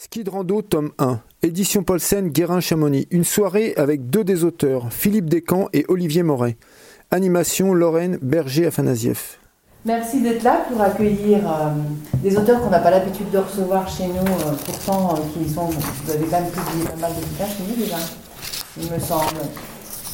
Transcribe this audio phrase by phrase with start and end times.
[0.00, 1.18] Ski de rando, tome 1.
[1.42, 3.08] Édition Paulsen, Guérin-Chamonix.
[3.10, 6.56] Une soirée avec deux des auteurs, Philippe Descamps et Olivier Moret.
[7.10, 9.40] Animation, Lorraine Berger-Afanasieff.
[9.84, 11.70] Merci d'être là pour accueillir euh,
[12.22, 15.66] des auteurs qu'on n'a pas l'habitude de recevoir chez nous, euh, pourtant euh, qui sont.
[15.66, 17.96] Vous avez quand même publié pas mal de bouquins chez nous déjà,
[18.80, 19.40] il me semble.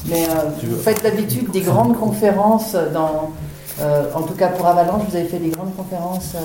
[0.09, 0.25] Mais
[0.63, 3.33] vous faites d'habitude des grandes conférences dans.
[3.79, 6.35] en tout cas pour Avalanche, vous avez fait des grandes conférences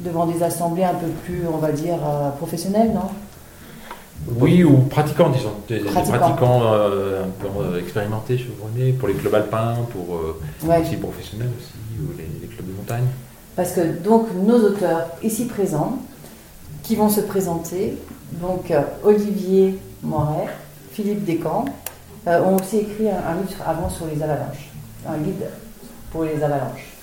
[0.00, 3.08] devant des assemblées un peu plus, on va dire, euh, professionnelles, non?
[4.38, 5.52] Oui, ou pratiquants, disons.
[5.68, 10.18] Des pratiquants, euh, un peu euh, expérimentés, chevronnés, pour les clubs alpins, pour
[10.62, 13.04] les aussi professionnels aussi, ou les, clubs de montagne.
[13.54, 15.98] Parce que donc nos auteurs ici présents,
[16.82, 17.96] qui vont se présenter,
[18.32, 18.72] donc
[19.02, 20.46] Olivier Moret,
[20.92, 21.64] Philippe Descamps,
[22.26, 24.70] ont aussi écrit un livre avant sur les avalanches,
[25.08, 25.48] un guide
[26.10, 26.95] pour les avalanches.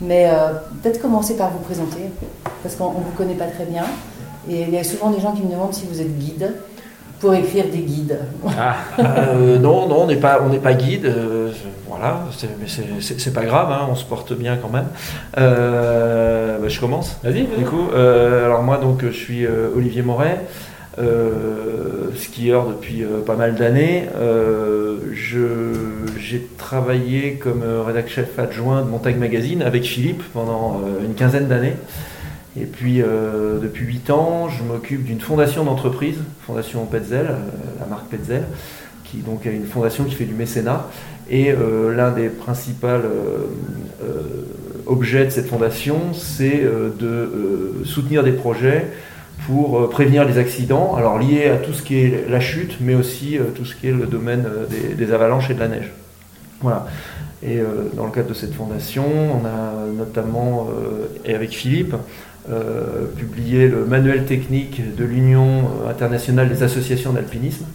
[0.00, 2.10] Mais euh, peut-être commencer par vous présenter,
[2.62, 3.84] parce qu'on ne vous connaît pas très bien.
[4.48, 6.52] Et il y a souvent des gens qui me demandent si vous êtes guide
[7.20, 8.18] pour écrire des guides.
[8.58, 11.06] Ah, euh, non, non, on n'est pas, on n'est pas guide.
[11.06, 11.50] Euh,
[11.88, 12.24] voilà,
[12.60, 12.66] mais
[13.00, 14.88] c'est pas grave, hein, on se porte bien quand même.
[15.34, 17.16] Bah, je commence.
[17.22, 17.44] Vas-y.
[17.44, 20.40] Du coup, alors moi donc je suis Olivier Moret.
[20.98, 24.04] Euh, skieur depuis euh, pas mal d'années.
[24.16, 31.48] Euh, j'ai travaillé comme rédacteur chef adjoint de Montagne Magazine avec Philippe pendant une quinzaine
[31.48, 31.74] d'années.
[32.56, 33.02] Et puis
[33.62, 37.26] depuis 8 ans, je m'occupe d'une fondation d'entreprise, Fondation Petzel,
[37.80, 38.44] la marque Petzel,
[39.04, 40.88] qui donc a une fondation qui fait du mécénat.
[41.28, 42.86] Et l'un des principaux
[44.86, 46.62] objets de cette fondation, c'est
[46.98, 48.86] de soutenir des projets
[49.46, 52.94] pour euh, prévenir les accidents, alors liés à tout ce qui est la chute, mais
[52.94, 55.92] aussi euh, tout ce qui est le domaine euh, des, avalanches et de la neige.
[56.60, 56.86] Voilà.
[57.42, 57.58] Et
[57.94, 60.66] dans le cadre de cette fondation, on a notamment,
[61.26, 61.94] et avec Philippe,
[63.18, 67.66] publié le manuel technique de l'Union internationale des associations d'alpinisme,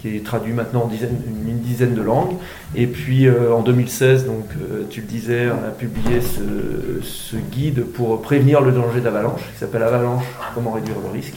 [0.00, 2.36] qui est traduit maintenant en une dizaine de langues.
[2.74, 4.46] Et puis en 2016, donc,
[4.90, 9.82] tu le disais, on a publié ce, guide pour prévenir le danger d'avalanche, qui s'appelle
[9.82, 10.24] Avalanche,
[10.54, 11.36] comment réduire le risque.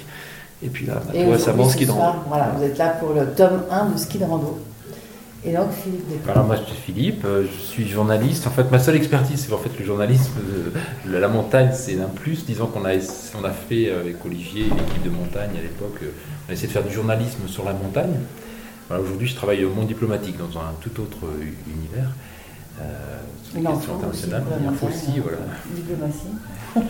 [0.64, 2.20] Et puis là, tout récemment, ski de rando.
[2.28, 4.60] Voilà, vous êtes là pour le tome 1 de ski de rando.
[5.46, 8.48] Et donc Philippe Alors moi je suis Philippe, euh, je suis journaliste.
[8.48, 10.36] En fait ma seule expertise c'est en fait le journalisme
[11.06, 12.46] de, la montagne c'est un plus.
[12.46, 16.14] Disons qu'on a, on a fait avec Olivier l'équipe de montagne à l'époque, euh,
[16.48, 18.16] on a essayé de faire du journalisme sur la montagne.
[18.92, 21.20] Aujourd'hui, je travaille au monde diplomatique dans un tout autre
[21.68, 22.10] univers.
[22.82, 22.84] Euh,
[23.44, 25.38] sur les questions internationales, l'info aussi, voilà.
[25.74, 26.36] Diplomatie.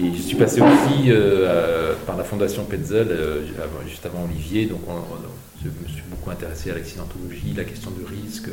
[0.00, 3.42] Et je suis passé aussi euh, par la fondation Petzel, euh,
[3.86, 4.80] juste avant Olivier, donc
[5.62, 8.48] je me suis beaucoup intéressé à l'accidentologie, la question du risque.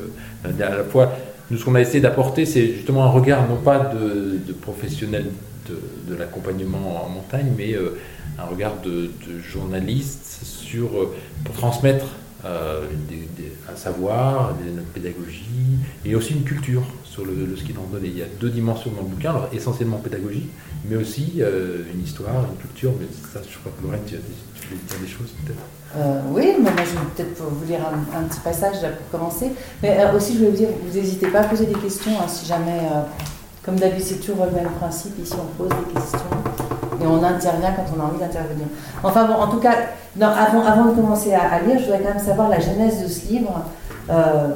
[0.45, 1.13] à la fois,
[1.49, 5.31] nous, ce qu'on a essayé d'apporter, c'est justement un regard non pas de, de professionnels
[5.67, 7.75] de, l'accompagnement en montagne, mais
[8.37, 10.89] un regard de, de journaliste sur,
[11.45, 12.05] pour transmettre
[12.45, 12.85] euh,
[13.71, 18.07] un savoir, une pédagogie et aussi une culture sur le, ski de randonnée.
[18.07, 20.49] Il y a deux dimensions dans le bouquin, essentiellement pédagogie,
[20.89, 22.93] mais aussi euh, une histoire, une culture.
[22.99, 25.59] Mais ça, je crois que Lorraine, tu, tu voulais dire des choses peut-être?
[25.97, 27.81] Euh, Oui, mais moi je vais peut-être vous lire
[28.15, 29.51] un, petit passage pour commencer.
[29.83, 32.45] Mais aussi, je voulais vous dire, vous n'hésitez pas à poser des questions hein, si
[32.45, 32.79] jamais,
[33.63, 35.13] comme d'habitude, c'est toujours le même principe.
[35.21, 36.70] Ici, on pose des questions
[37.01, 38.65] et on intervient quand on a envie d'intervenir.
[39.03, 39.75] Enfin bon, en tout cas,
[40.19, 43.27] avant, avant de commencer à, lire, je voudrais quand même savoir la genèse de ce
[43.27, 43.63] livre.
[44.09, 44.49] Euh,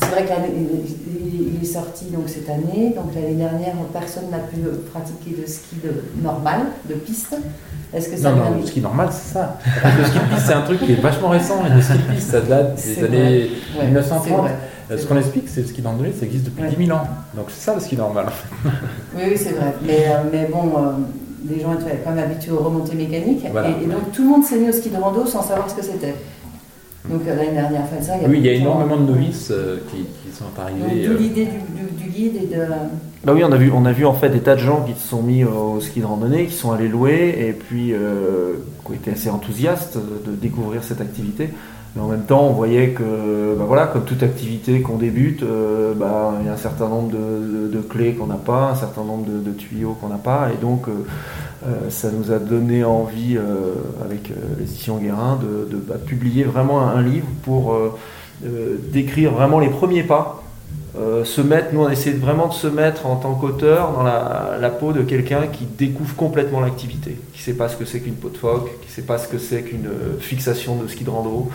[0.00, 4.58] c'est vrai qu'il est sorti donc cette année, donc l'année dernière, personne n'a pu
[4.92, 7.36] pratiquer le ski de, normal, de piste.
[7.92, 9.58] Est-ce que ça Non, non, le ski normal, c'est ça.
[9.84, 11.56] le ski de piste, c'est un truc qui est vachement récent.
[11.74, 13.50] Le ski de piste, ça date des années
[13.82, 14.48] 1930.
[14.96, 17.02] Ce qu'on explique, c'est le ski d'andouille, ça existe depuis 10 000 ans.
[17.34, 18.26] Donc c'est ça le ski normal.
[18.64, 19.74] oui, oui, c'est vrai.
[19.86, 20.92] Mais, euh, mais bon, euh,
[21.48, 23.44] les gens étaient quand même habitués aux remontées mécaniques.
[23.44, 25.82] et, donc tout le monde s'est mis au ski de rando sans savoir ce que
[25.82, 26.14] c'était.
[27.08, 29.12] Donc euh, l'année dernière, enfin, ça, il y a Oui, il y a énormément de
[29.12, 29.52] novices
[29.90, 31.06] qui, sont arrivés.
[31.06, 32.62] D'où l'idée du, du, guide et de.
[33.24, 34.98] Bah oui, on a vu, on a vu en fait des tas de gens qui
[34.98, 38.94] se sont mis au ski de randonnée, qui sont allés louer et puis qui ont
[38.94, 41.50] été assez enthousiastes de découvrir cette activité.
[41.96, 45.94] Mais en même temps, on voyait que, bah voilà, comme toute activité qu'on débute, euh,
[45.94, 49.24] bah, il y a un certain nombre de, clés qu'on n'a pas, un certain nombre
[49.26, 51.06] de, tuyaux qu'on n'a pas, et donc euh,
[51.66, 53.38] euh, ça nous a donné envie,
[54.04, 57.74] avec l'édition Guérin, de, bah, publier vraiment un, livre pour
[58.42, 60.42] décrire vraiment les premiers pas
[61.24, 64.92] se mettre, nous on essaie vraiment de se mettre en tant qu'auteur dans la, peau
[64.92, 68.28] de quelqu'un qui découvre complètement l'activité, qui ne sait pas ce que c'est qu'une peau
[68.28, 69.88] de phoque, qui ne sait pas ce que c'est qu'une
[70.20, 71.50] fixation de ski de rando,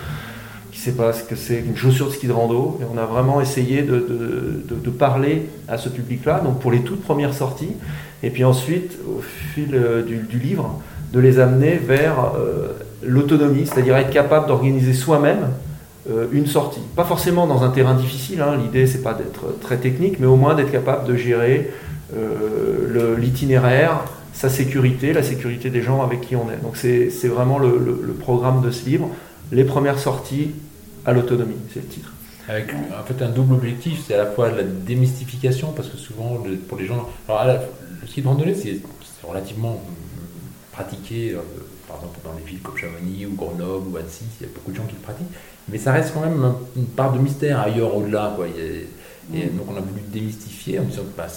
[0.73, 2.79] qui ne sait pas ce que c'est qu'une chaussure de ski de rando.
[2.81, 7.33] Et on a vraiment essayé de, parler à ce public-là, donc pour les toutes premières
[7.33, 7.73] sorties,
[8.23, 10.79] et puis ensuite, au fil euh, du, livre,
[11.11, 12.69] de les amener vers euh,
[13.03, 15.72] l'autonomie, c'est-à-dire être capable d'organiser soi-même euh,
[16.31, 16.81] une sortie.
[16.95, 18.57] Pas forcément dans un terrain difficile, hein.
[18.57, 21.71] l'idée c'est pas d'être très technique, mais au moins d'être capable de gérer
[23.17, 24.01] l'itinéraire,
[24.33, 26.61] sa sécurité, la sécurité des gens avec qui on est.
[26.61, 29.09] Donc c'est vraiment le, programme de ce livre,
[29.51, 30.51] les premières sorties
[31.05, 32.11] à l'autonomie, c'est le titre.
[32.49, 36.43] Avec en fait un double objectif, c'est à la fois la démystification, parce que souvent
[36.67, 37.61] pour les gens, alors
[38.01, 38.81] le ski de randonnée c'est
[39.23, 39.81] relativement
[40.73, 41.37] pratiqué, euh,
[41.87, 44.71] par exemple dans les villes comme Chamonix ou Grenoble ou Annecy, il y a beaucoup
[44.71, 45.33] de gens qui le pratiquent,
[45.69, 48.33] mais ça reste quand même une part de mystère ailleurs au-delà.
[48.35, 48.47] Quoi.
[48.47, 48.87] Et
[49.29, 49.57] mm.
[49.57, 51.27] donc on a voulu démystifier en disant que bah,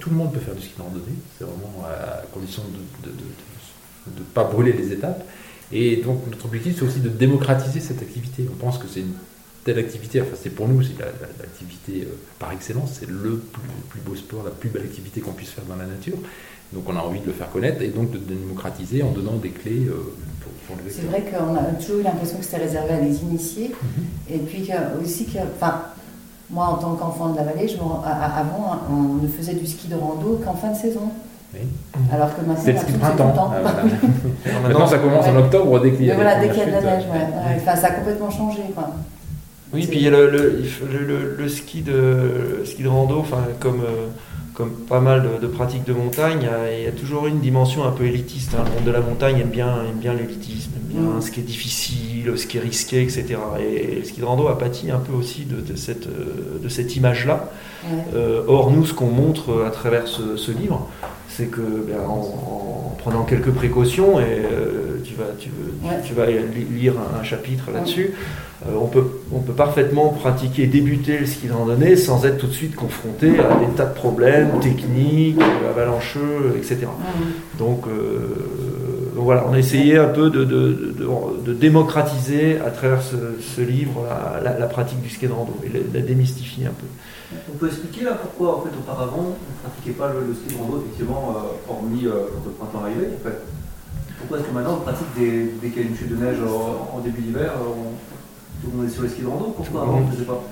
[0.00, 2.62] tout le monde peut faire du ski de randonnée, c'est vraiment à condition
[3.02, 5.24] de ne pas brûler les étapes.
[5.72, 8.46] Et donc notre objectif c'est aussi de démocratiser cette activité.
[8.50, 9.14] On pense que c'est une
[9.64, 10.98] telle activité, enfin c'est pour nous, c'est
[11.40, 13.42] l'activité euh, par excellence, c'est le
[13.88, 16.18] plus, beau sport, la plus belle activité qu'on puisse faire dans la nature.
[16.74, 19.50] Donc on a envie de le faire connaître et donc de, démocratiser en donnant des
[19.50, 20.12] clés euh,
[20.66, 23.70] pour, le C'est vrai qu'on a toujours eu l'impression que c'était réservé à des initiés
[23.70, 24.34] mm-hmm.
[24.34, 24.68] et puis
[25.00, 25.82] aussi que, enfin,
[26.50, 29.94] moi, en tant qu'enfant de la vallée, je avant, on ne faisait du ski de
[29.94, 31.10] rando qu'en fin de saison.
[31.54, 31.60] Oui.
[32.12, 33.52] Alors que maintenant, c'est le ski de printemps.
[33.52, 33.70] Ah,
[34.62, 36.70] maintenant, ça commence en octobre dès qu'il y a, voilà, dès qu'il y a de
[36.72, 37.04] la neige.
[37.04, 37.56] Ouais.
[37.56, 38.62] Enfin, ça a complètement changé.
[38.74, 38.90] Quoi.
[39.72, 40.62] Oui, puis il y a le, le,
[40.98, 43.80] le, le, ski, de, ski de rando, enfin, comme.
[43.80, 44.08] Euh,
[44.54, 48.04] comme pas mal de, pratiques de montagne, il y, a, toujours une dimension un peu
[48.04, 48.54] élitiste.
[48.54, 48.64] Hein.
[48.64, 50.73] Le monde de la montagne aime bien, aime bien l'élitisme,
[51.20, 53.36] ce qui est difficile, ce qui est risqué, etc.
[53.60, 57.50] Et le ski de rando a pâti un peu aussi de, cette, de cette image-là.
[58.14, 60.88] Euh, or, nous, ce qu'on montre à travers ce, livre,
[61.28, 65.50] c'est que ben, en, prenant quelques précautions, et euh, tu, vas, tu,
[66.06, 68.14] tu, vas lire un, chapitre là-dessus,
[68.66, 72.46] euh, on, peut, on peut parfaitement pratiquer, débuter le ski de randonnée sans être tout
[72.46, 76.86] de suite confronté à des tas de problèmes techniques, avalancheux, etc.
[77.58, 77.84] Donc,
[79.14, 80.94] voilà, on a essayé un peu de, de,
[81.44, 84.06] de, démocratiser à travers ce, livre
[84.42, 86.86] la, pratique du ski de rando et la, démystifier un peu.
[87.52, 90.60] On peut expliquer là pourquoi en fait auparavant on ne pratiquait pas le, ski de
[90.60, 93.38] rando effectivement euh, hormis euh, quand le printemps arrivait en fait?
[94.18, 96.38] Pourquoi est-ce que maintenant on pratique dès, qu'il y a une chute de neige
[96.92, 97.52] en, début d'hiver,
[98.62, 100.42] tout le monde est sur les skis de rando Pourquoi avant on ne faisait pas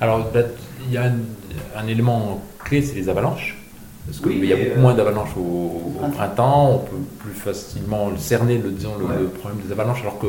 [0.00, 0.40] Alors bah,
[0.86, 1.10] il y a
[1.76, 3.61] un, élément clé, c'est les avalanches.
[4.06, 8.70] Parce qu'il y a beaucoup moins d'avalanches au, printemps, on peut plus facilement cerner le,
[8.70, 10.26] disons, le, problème des avalanches, alors que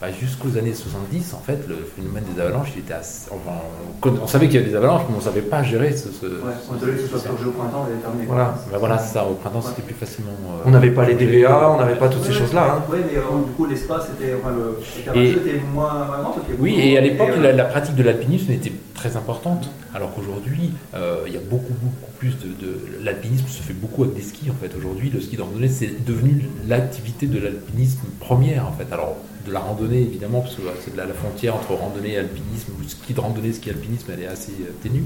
[0.00, 4.46] bah, jusqu'aux années 70, en fait, le phénomène des avalanches, il était assez, on, savait
[4.46, 6.10] qu'il y avait des avalanches, mais on ne savait pas gérer ce.
[6.10, 8.26] ce, ouais, on savait que ce soit au printemps et terminé.
[8.26, 9.24] Voilà, bah, voilà c'est ça.
[9.24, 10.32] Au printemps, c'était plus facilement.
[10.32, 12.76] Euh, on n'avait pas les DVA, on n'avait pas toutes ces choses-là.
[12.76, 12.82] Hein.
[12.90, 16.36] Oui, mais euh, du coup, l'espace était, enfin, le, était moins, grand.
[16.58, 21.24] Oui, et à l'époque, la, la, pratique de l'alpinisme était très importante, alors qu'aujourd'hui, euh,
[21.26, 24.50] il y a beaucoup, beaucoup plus de, de l'alpinisme se fait beaucoup avec des skis.
[24.50, 28.66] En fait, aujourd'hui, le ski de randonnée, c'est devenu l'activité de l'alpinisme première.
[28.66, 29.16] En fait, alors
[29.46, 32.88] de la randonnée évidemment, parce que c'est la, la, frontière entre randonnée et alpinisme, ou
[32.88, 35.04] ski de randonnée, ski alpinisme, elle est assez euh, ténue.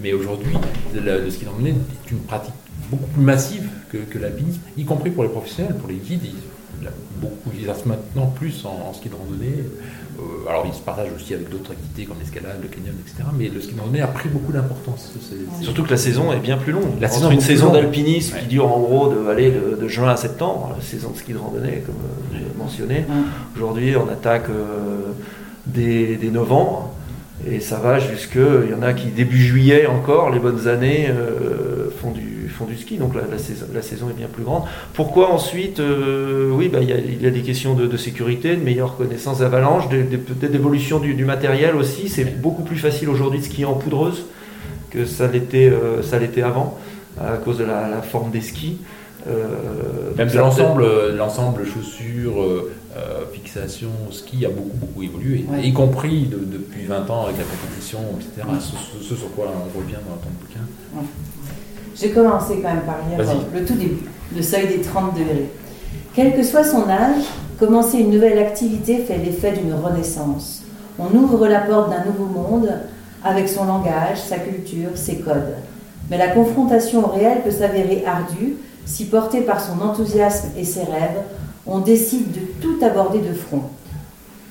[0.00, 0.54] Mais aujourd'hui,
[0.94, 2.54] le, ski de randonnée est une pratique
[2.90, 6.24] beaucoup plus massive que, l'alpinisme, y compris pour les professionnels, pour les guides.
[6.24, 6.88] Ils,
[7.20, 9.64] beaucoup, ils maintenant plus en, ski de randonnée.
[10.18, 13.28] Euh, alors, ils se partagent aussi avec d'autres activités comme l'escalade, le canyon, etc.
[13.36, 15.12] Mais le ski de randonnée a pris beaucoup d'importance.
[15.62, 17.00] Surtout que la saison est bien plus longue.
[17.00, 21.10] La saison une saison d'alpinisme qui dure en gros de, juin à septembre, la saison
[21.10, 23.04] de ski de randonnée, comme euh, j'ai mentionné.
[23.56, 25.12] Aujourd'hui, on attaque euh,
[25.66, 26.92] dès, novembre.
[27.50, 31.10] Et ça va jusque, il y en a qui début juillet encore, les bonnes années,
[32.00, 34.64] font du font du ski, donc la, saison, est bien plus grande.
[34.94, 36.88] Pourquoi ensuite euh, Oui, bah, il,
[37.22, 42.08] y a, des questions de, sécurité, de meilleure connaissance d'avalanche, peut-être d'évolution du, matériel aussi.
[42.08, 44.24] C'est beaucoup plus facile aujourd'hui de skier en poudreuse
[44.90, 46.78] que ça l'était euh, ça l'était avant,
[47.20, 48.78] à cause de la, forme des skis.
[49.28, 52.66] Euh, Même l'ensemble, l'ensemble chaussures,
[53.32, 56.30] fixation, ski a beaucoup beaucoup évolué, y compris
[56.86, 58.46] depuis 20 ans avec la compétition, etc.
[59.00, 61.06] Ce, sur quoi on revient dans ton bouquin.
[61.94, 65.50] J'ai commencé quand même par lire le tout début, le seuil des 30 degrés.
[66.14, 67.24] Quel que soit son âge,
[67.58, 70.62] commencer une nouvelle activité fait l'effet d'une renaissance.
[70.98, 72.70] On ouvre la porte d'un nouveau monde
[73.24, 75.56] avec son langage, sa culture, ses codes.
[76.10, 80.84] Mais la confrontation au réel peut s'avérer ardue si, porté par son enthousiasme et ses
[80.84, 81.22] rêves,
[81.66, 83.62] on décide de tout aborder de front.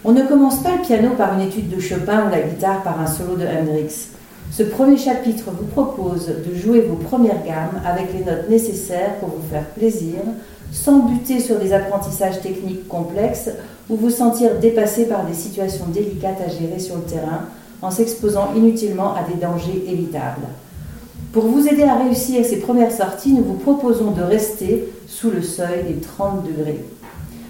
[0.07, 3.01] On ne commence pas le piano par une étude de Chopin ou la guitare par
[3.01, 4.09] un solo de Hendrix.
[4.51, 9.29] Ce premier chapitre vous propose de jouer vos premières gammes avec les notes nécessaires pour
[9.29, 10.19] vous faire plaisir,
[10.71, 13.50] sans buter sur des apprentissages techniques complexes
[13.89, 17.47] ou vous sentir dépassé par des situations délicates à gérer sur le terrain
[17.81, 20.45] en s'exposant inutilement à des dangers évitables.
[21.33, 25.41] Pour vous aider à réussir ces premières sorties, nous vous proposons de rester sous le
[25.41, 26.85] seuil des 30 degrés.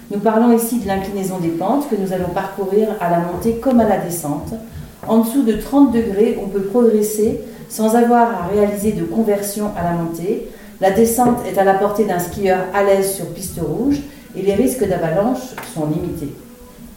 [0.08, 3.80] Nous parlons ici de l'inclinaison des pentes que nous allons parcourir à la montée comme
[3.80, 4.54] à la descente.
[5.08, 9.82] En dessous de 30 degrés, on peut progresser sans avoir à réaliser de conversion à
[9.82, 10.48] la montée.
[10.80, 14.00] La descente est à la portée d'un skieur à l'aise sur piste rouge
[14.36, 15.40] et les risques d'avalanche
[15.74, 16.32] sont limités.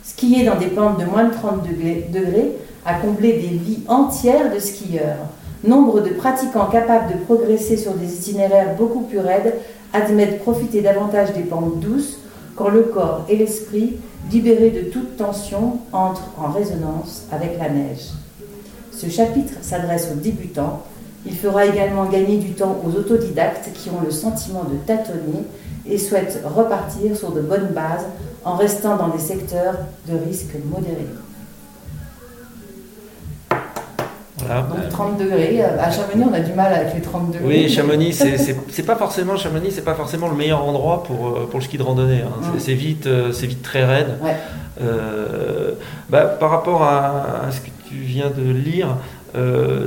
[0.04, 2.52] Skier dans des pentes de moins de 30 degrés
[2.86, 5.26] a comblé des vies entières de skieurs.
[5.64, 9.56] Nombre de pratiquants capables de progresser sur des itinéraires beaucoup plus raides
[9.94, 12.20] admettent profiter davantage des pentes douces
[12.60, 13.96] quand le corps et l'esprit,
[14.30, 18.10] libérés de toute tension, entrent en résonance avec la neige.
[18.92, 20.84] Ce chapitre s'adresse aux débutants.
[21.26, 25.46] Il fera également gagner du temps aux autodidactes qui ont le sentiment de tâtonner
[25.88, 28.06] et souhaitent repartir sur de bonnes bases
[28.44, 29.76] en restant dans des secteurs
[30.10, 31.08] de risque modéré.
[34.50, 35.62] Donc 30 degrés.
[35.62, 37.46] Euh, à Chamonix, on a du mal avec les 30 degrés.
[37.46, 38.14] Oui, Chamonix,
[38.70, 41.78] c'est pas forcément Chamonix, c'est pas forcément le meilleur endroit pour, euh, pour le ski
[41.78, 42.22] de randonnée.
[42.22, 42.52] Hein.
[42.58, 44.18] C'est vite, euh, c'est vite très raide.
[46.10, 48.98] bah, par rapport à, ce que tu viens de lire,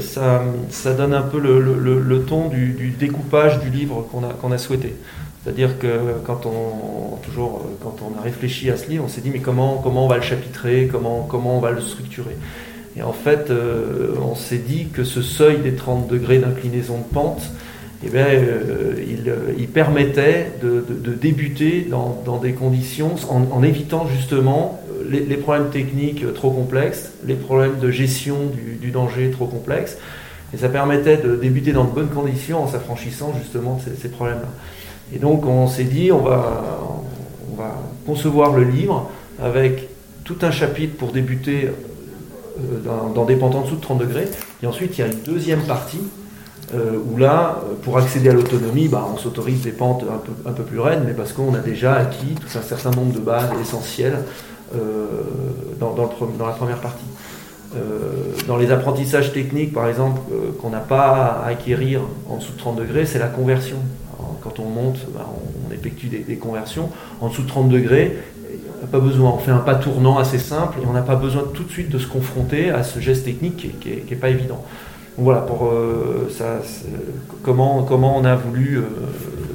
[0.01, 4.53] ça, ça, donne un peu le, le, ton du, découpage du livre qu'on a, qu'on
[4.53, 4.95] a souhaité.
[5.43, 5.89] C'est-à-dire que
[6.25, 9.81] quand on, toujours, quand on a réfléchi à ce livre, on s'est dit mais comment,
[9.83, 12.37] comment on va le chapitrer, comment, comment on va le structurer?
[12.97, 17.05] Et en fait, euh, on s'est dit que ce seuil des 30 degrés d'inclinaison de
[17.05, 17.43] pente,
[18.05, 18.95] eh bien, euh,
[19.29, 20.85] euh, il, permettait de,
[21.15, 27.91] débuter dans, des conditions, en, évitant justement les, problèmes techniques trop complexes, les problèmes de
[27.91, 28.37] gestion
[28.81, 29.97] du, danger trop complexes.
[30.53, 34.49] Et ça permettait de débuter dans de bonnes conditions en s'affranchissant justement de ces, problèmes-là.
[35.15, 36.83] Et donc on s'est dit, on va,
[37.51, 39.11] on va concevoir le livre
[39.43, 39.89] avec
[40.25, 41.71] tout un chapitre pour débuter
[42.59, 44.29] euh, dans, des pentes en dessous de 30 degrés.
[44.63, 46.01] Et ensuite, il y a une deuxième partie
[46.75, 50.33] euh, où là, euh, pour accéder à l'autonomie, bah, on s'autorise des pentes un peu,
[50.49, 53.21] un peu, plus raides, mais parce qu'on a déjà acquis tout un certain nombre de
[53.21, 54.19] bases essentielles
[55.79, 57.05] dans, dans, la première partie.
[58.49, 60.19] dans les apprentissages techniques, par exemple,
[60.63, 63.77] qu'on n'a pas à acquérir en dessous de 30 degrés, c'est la conversion.
[64.43, 66.89] quand on monte, bah, on, effectue des, des, conversions.
[67.21, 68.17] En dessous de 30 degrés,
[68.87, 71.65] pas besoin, on fait un pas tournant assez simple et on n'a pas besoin tout
[71.65, 74.65] de suite de se confronter à ce geste technique qui n'est pas évident.
[75.17, 76.63] Donc voilà, pour euh, ça,
[77.43, 78.83] comment, on a voulu euh,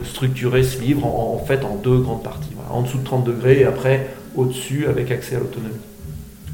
[0.03, 2.51] structurer ce livre en, fait en deux grandes parties.
[2.69, 5.73] en dessous de 30 degrés et après au-dessus avec accès à l'autonomie.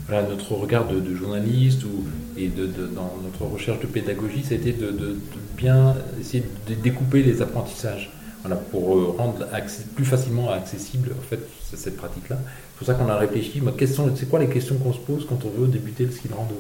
[0.10, 2.06] Notre regard de, journaliste ou,
[2.38, 5.18] et de, dans notre recherche de pédagogie, a été de,
[5.58, 8.12] bien essayer de découper les apprentissages.
[8.44, 9.46] Voilà, pour euh, rendre
[9.96, 11.40] plus facilement accessible en fait,
[11.74, 12.36] cette pratique-là.
[12.36, 13.62] C'est pour ça qu'on a réfléchi,
[14.16, 16.56] c'est quoi les questions qu'on se pose quand on veut débuter le ski de rando?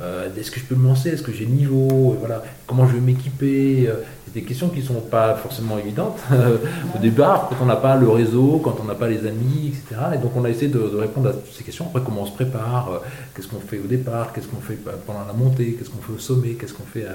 [0.00, 1.10] Euh, Est-ce que je peux me lancer?
[1.10, 2.16] Est-ce que j'ai niveau?
[2.18, 3.86] Voilà, Comment je vais m'équiper?
[3.88, 6.18] Euh, C'est des questions qui ne sont pas forcément évidentes
[6.96, 10.00] au départ, quand on n'a pas le réseau, quand on n'a pas les amis, etc.
[10.14, 11.86] Et donc on a essayé de, répondre à ces questions.
[11.86, 13.00] Après, comment on se prépare?
[13.34, 14.32] Qu'est-ce qu'on fait au départ?
[14.32, 15.76] Qu'est-ce qu'on fait pendant la montée?
[15.78, 16.54] Qu'est-ce qu'on fait au sommet?
[16.54, 17.06] Qu'est-ce qu'on fait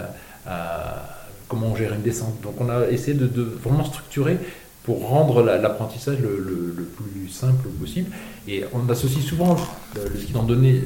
[0.45, 1.22] à
[1.53, 2.41] comment on gère une descente.
[2.41, 4.37] Donc on a essayé de, vraiment structurer
[4.83, 8.09] pour rendre l'apprentissage le, plus simple possible.
[8.47, 9.55] Et on associe souvent
[9.95, 10.81] le ski d'andonnée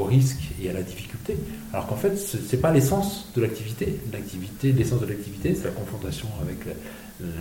[0.00, 1.36] au risque et à la difficulté,
[1.72, 3.98] alors qu'en fait, ce n'est pas l'essence de l'activité.
[4.12, 6.72] L'activité, l'essence de l'activité, c'est la confrontation avec la,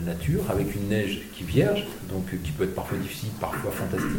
[0.06, 4.10] nature, avec une neige qui vierge, donc qui peut être parfois difficile, parfois fantastique.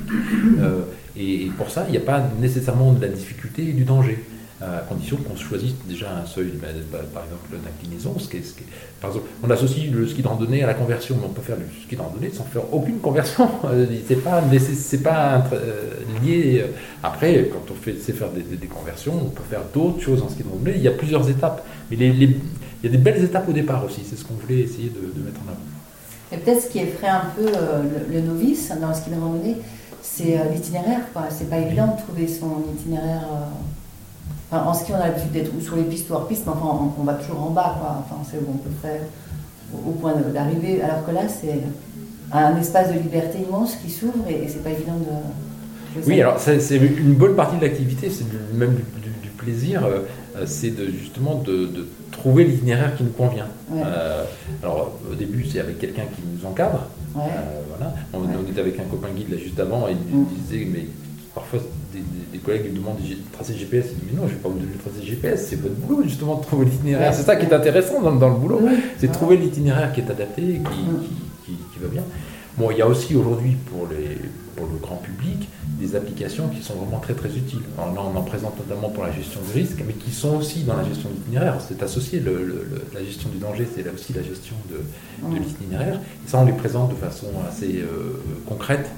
[0.61, 0.83] Euh,
[1.17, 4.23] et, pour ça, il n'y a pas nécessairement de la difficulté et du danger
[4.61, 8.19] à condition qu'on choisisse déjà un seuil, ben, ben, par exemple d'inclinaison.
[8.19, 8.65] Ce qui ce qui
[9.01, 11.57] par exemple, on associe le ski de randonnée à la conversion, mais on peut faire
[11.57, 13.49] le ski de randonnée sans faire aucune conversion.
[14.09, 15.91] c'est pas, c'est pas euh,
[16.23, 16.63] lié.
[16.63, 16.69] Euh,
[17.03, 20.43] après, quand on fait, sait faire des, conversions, on peut faire d'autres choses en ski
[20.43, 20.77] de randonnée.
[20.77, 22.41] Il y a plusieurs étapes, mais les, il
[22.85, 24.01] y a des belles étapes au départ aussi.
[24.09, 25.61] C'est ce qu'on voulait essayer de, mettre en avant.
[26.33, 29.57] Et peut-être ce qui effraie un peu euh, le, novice dans le ski de randonnée,
[30.01, 31.01] c'est l'itinéraire.
[31.29, 33.29] C'est pas évident de trouver son itinéraire
[34.53, 36.93] en ski, on a l'habitude d'être ou sur les pistes ou hors piste, mais enfin,
[36.99, 38.05] on, va toujours en bas, quoi.
[38.05, 39.01] Enfin, c'est on peut faire
[39.75, 40.81] au, point d'arriver.
[40.83, 41.61] Alors que là, c'est
[42.33, 46.01] un espace de liberté immense qui s'ouvre et, c'est pas évident de.
[46.07, 48.25] oui, alors c'est une bonne partie de l'activité, c'est
[48.55, 50.01] même du, plaisir, euh,
[50.45, 53.47] c'est de, justement de, trouver l'itinéraire qui nous convient.
[53.75, 54.25] Euh,
[54.63, 56.87] alors au début, c'est avec quelqu'un qui nous encadre.
[57.17, 57.21] Euh,
[57.69, 57.95] voilà.
[58.13, 60.29] On, était avec un copain guide là juste avant et il nous mm.
[60.35, 60.87] disait mais
[61.37, 61.61] parfois
[61.93, 63.87] des, collègues me demandent des tracés GPS.
[63.93, 65.75] Ils disent Mais non, je ne vais pas vous donner le tracé GPS, c'est votre
[65.75, 67.15] boulot justement de trouver l'itinéraire.
[67.15, 68.61] C'est ça qui est intéressant dans, le boulot,
[68.99, 70.61] c'est de trouver l'itinéraire qui est adapté, qui,
[71.45, 72.03] qui, qui, va bien.
[72.57, 74.17] Bon, il y a aussi aujourd'hui pour, les,
[74.57, 75.47] pour le grand public
[75.79, 77.61] des applications qui sont vraiment très très utiles.
[77.77, 80.63] Alors là, on en présente notamment pour la gestion du risque, mais qui sont aussi
[80.63, 81.59] dans la gestion d'itinéraire.
[81.61, 82.23] C'est associé,
[82.95, 86.01] la gestion du danger, c'est là aussi la gestion de, de l'itinéraire.
[86.27, 88.89] Et ça, on les présente de façon assez euh, concrète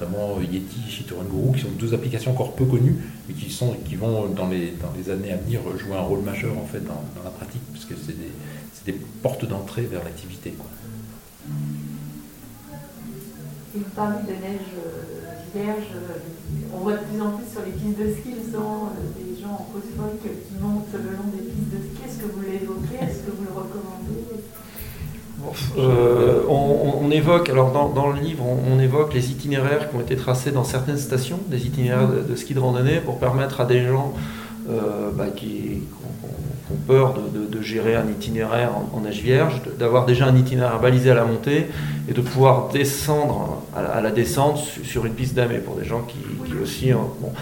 [0.00, 2.96] notamment Yeti, Shitoran Guru, qui sont deux applications encore peu connues,
[3.28, 6.20] mais qui, sont, qui vont dans les, dans les années à venir jouer un rôle
[6.20, 10.54] majeur en fait dans, la pratique, parce que c'est des, des, portes d'entrée vers l'activité.
[13.72, 15.04] Et vous de neige euh,
[15.54, 18.58] vierge, euh, on voit de plus en plus sur les pistes de ski, euh,
[19.16, 22.02] des gens en post-folk qui montent le long des pistes de ski.
[22.04, 22.98] Est-ce que vous l'évoquez?
[23.00, 24.42] Est-ce que vous le recommandez?
[25.78, 30.50] Euh, on, évoque, alors dans, le livre, on, évoque les itinéraires qui ont été tracés
[30.50, 34.12] dans certaines stations, des itinéraires de, ski de randonnée, pour permettre à des gens
[34.68, 35.82] euh, bah, qui,
[36.70, 41.14] ont, peur de, gérer un itinéraire en, neige vierge, d'avoir déjà un itinéraire balisé à
[41.14, 41.66] la montée
[42.08, 46.18] et de pouvoir descendre à la, descente sur une piste damée pour des gens qui,
[46.62, 46.90] aussi.
[46.90, 47.32] Hein, bon,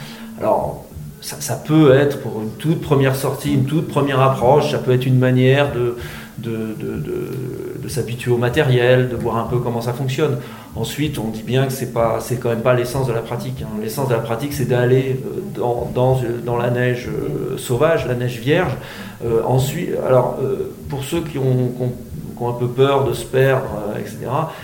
[0.40, 0.84] alors,
[1.20, 4.92] ça, ça, peut être pour une toute première sortie, une toute première approche, ça peut
[4.92, 5.96] être une manière de,
[6.38, 10.36] de, de, s'habituer au matériel, de voir un peu comment ça fonctionne.
[10.76, 13.62] Ensuite, on dit bien que c'est pas, c'est quand même pas l'essence de la pratique.
[13.62, 13.68] Hein.
[13.80, 18.38] L'essence de la pratique, c'est d'aller euh, dans, dans, la neige euh, sauvage, la neige
[18.38, 18.72] vierge.
[19.24, 20.38] Euh, ensuite, alors
[20.90, 21.82] pour ceux qui ont, qui
[22.42, 23.68] ont, un peu peur de se perdre,
[23.98, 24.18] etc.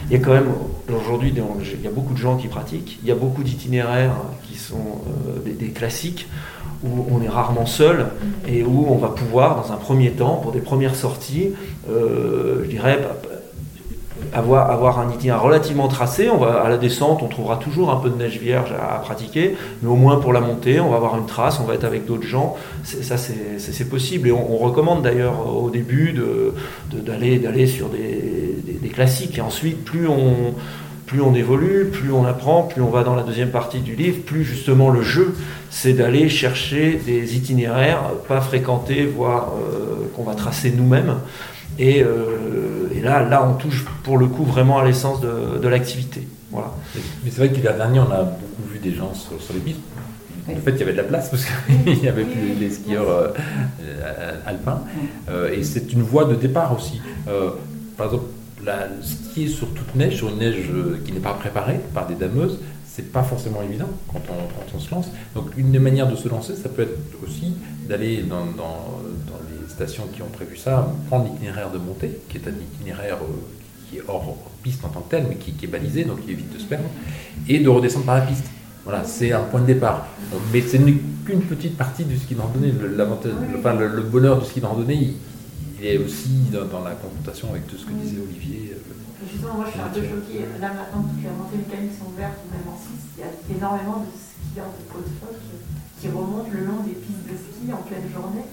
[0.09, 0.53] Il y a quand même
[0.89, 3.01] aujourd'hui, il y a beaucoup de gens qui pratiquent.
[3.03, 4.15] Il y a beaucoup d'itinéraires
[4.49, 5.01] qui sont
[5.45, 6.29] des classiques
[6.83, 8.07] où on est rarement seul
[8.47, 11.53] et où on va pouvoir, dans un premier temps, pour des premières sorties,
[11.91, 13.01] euh, je dirais,
[14.33, 16.29] avoir, avoir un itinéraire relativement tracé.
[16.29, 19.57] On va, à la descente, on trouvera toujours un peu de neige vierge à, pratiquer,
[19.83, 22.07] mais au moins pour la montée, on va avoir une trace, on va être avec
[22.07, 22.57] d'autres gens.
[22.85, 24.29] Ça, c'est possible.
[24.29, 26.15] Et on, recommande d'ailleurs au début
[26.93, 29.39] d'aller sur des, des, classiques.
[29.39, 30.55] Et ensuite, plus on
[31.07, 34.23] plus on évolue, plus on apprend, plus on va dans la deuxième partie du livre,
[34.25, 35.35] plus justement le jeu,
[35.71, 41.17] c'est d'aller chercher des itinéraires pas fréquentés, voire euh, qu'on va tracer nous-mêmes.
[41.81, 46.27] Euh, et, là, là, on touche pour le coup vraiment à l'essence de, l'activité.
[46.51, 46.73] Voilà.
[47.25, 49.81] Mais c'est vrai que l'année dernier, on a beaucoup vu des gens sur, les pistes.
[50.49, 53.09] En fait, il y avait de la place parce qu'il n'y avait plus les skieurs
[53.09, 54.83] euh, alpins.
[55.53, 57.01] et c'est une voie de départ aussi.
[57.97, 58.27] par exemple,
[58.65, 62.15] la, skier sur toute neige, sur une neige euh, qui n'est pas préparée par des
[62.15, 64.23] dameuses, c'est pas forcément évident quand
[64.75, 65.09] on, se lance.
[65.35, 67.55] Donc une des manières de se lancer, ça peut être aussi
[67.89, 72.53] d'aller dans, les stations qui ont prévu ça, prendre l'itinéraire de montée, qui est un
[72.53, 76.25] itinéraire euh, qui est hors piste en tant que tel, mais qui, est balisé, donc
[76.25, 76.89] qui évite de se perdre,
[77.49, 78.45] et de redescendre par la piste.
[78.85, 80.07] Voilà, c'est un point de départ.
[80.53, 82.73] mais ce n'est qu'une petite partie du ski de randonnée.
[82.73, 82.97] Le,
[83.59, 85.15] enfin, le, bonheur du ski de randonnée,
[85.85, 88.73] et aussi dans, la confrontation avec tout ce que disait Olivier.
[88.73, 90.49] Euh, justement, moi je suis un peu choquée.
[90.61, 94.01] Là maintenant, toutes les remontées mécaniques sont ouvertes, même en Suisse, il y a énormément
[94.01, 95.37] de skieurs de post-foc
[96.01, 98.49] qui remontent le long des pistes de ski en pleine journée.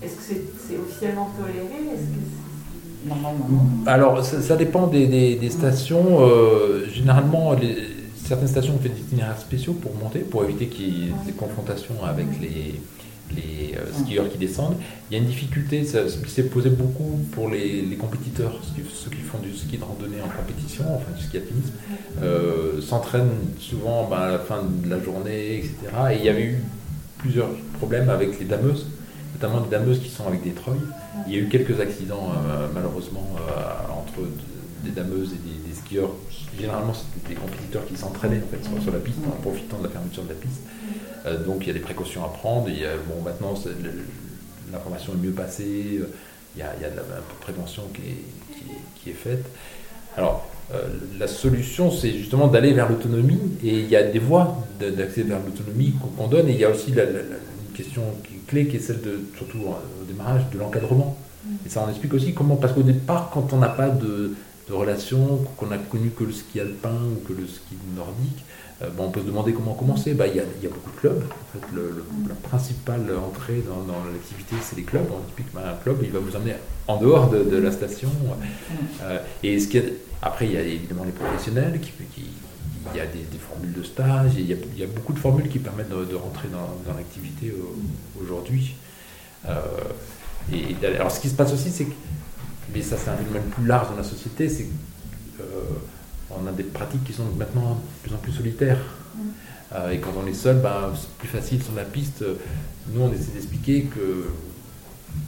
[0.00, 1.92] Est-ce que c'est officiellement toléré?
[1.92, 2.42] Est-ce que
[3.04, 3.66] Normalement.
[3.86, 6.20] Alors, ça, dépend des, des, stations.
[6.20, 7.76] Euh, généralement, les,
[8.24, 11.32] certaines stations ont fait des itinéraires spéciaux pour monter, pour éviter qu'il y ait des
[11.32, 12.80] confrontations avec les,
[13.34, 14.76] les euh, skieurs qui descendent.
[15.10, 18.60] Il y a une difficulté, ça, qui s'est posé beaucoup pour les, compétiteurs,
[18.92, 21.72] ceux qui font du ski de randonnée en compétition, enfin du ski alpinisme,
[22.22, 25.74] euh, s'entraînent souvent ben, à la fin de la journée, etc.
[26.12, 26.58] Et il y avait eu
[27.18, 28.86] plusieurs problèmes avec les dameuses,
[29.34, 30.80] notamment les dameuses qui sont avec des treuils.
[31.26, 33.28] Il y a eu quelques accidents euh, malheureusement
[33.90, 34.28] entre
[34.84, 36.10] des dameuses et des, skieurs.
[36.58, 39.88] Généralement, c'était des compétiteurs qui s'entraînaient en fait, sur, la piste en profitant de la
[39.88, 40.60] fermeture de la piste.
[41.26, 42.68] Euh, donc il y a des précautions à prendre.
[42.68, 43.54] Il bon, maintenant,
[44.72, 46.00] l'information est mieux passée.
[46.54, 47.02] Il y a, de la,
[47.40, 48.24] prévention qui est,
[48.96, 49.44] qui, est, faite.
[50.16, 50.82] Alors, euh,
[51.18, 53.40] la solution, c'est justement d'aller vers l'autonomie.
[53.64, 56.48] Et il y a des voies d'accès vers l'autonomie qu'on donne.
[56.48, 58.02] Et il y a aussi la, une question
[58.46, 61.16] clé, qui est celle de, surtout au démarrage, de l'encadrement.
[61.66, 64.34] Et ça en explique aussi comment, parce qu'au départ, quand on n'a pas de,
[64.68, 68.44] de relation, qu'on a connu que le ski alpin ou que le ski nordique,
[68.82, 70.14] euh, on peut se demander comment commencer.
[70.14, 71.22] Bah, il, y a, beaucoup de clubs.
[71.22, 75.06] En fait, le, la principale entrée dans, l'activité, c'est les clubs.
[75.10, 76.54] On explique un club, il va vous emmener
[76.88, 78.10] en dehors de, la station.
[79.02, 79.58] Euh, et
[80.22, 81.92] après, il y a évidemment les professionnels qui,
[82.92, 85.90] il y a des, formules de stage, il y, a, beaucoup de formules qui permettent
[85.90, 87.54] de, rentrer dans, l'activité
[88.20, 88.74] aujourd'hui.
[89.48, 89.60] Euh,
[90.52, 91.94] et, alors ce qui se passe aussi, c'est que,
[92.74, 94.66] mais ça c'est un phénomène plus large dans la société, c'est
[96.40, 98.78] on a des pratiques qui sont maintenant de plus en plus solitaires.
[99.14, 99.20] Mm.
[99.74, 102.24] Euh, et quand on est seul, ben, c'est plus facile sur la piste.
[102.92, 104.26] Nous, on essaie d'expliquer que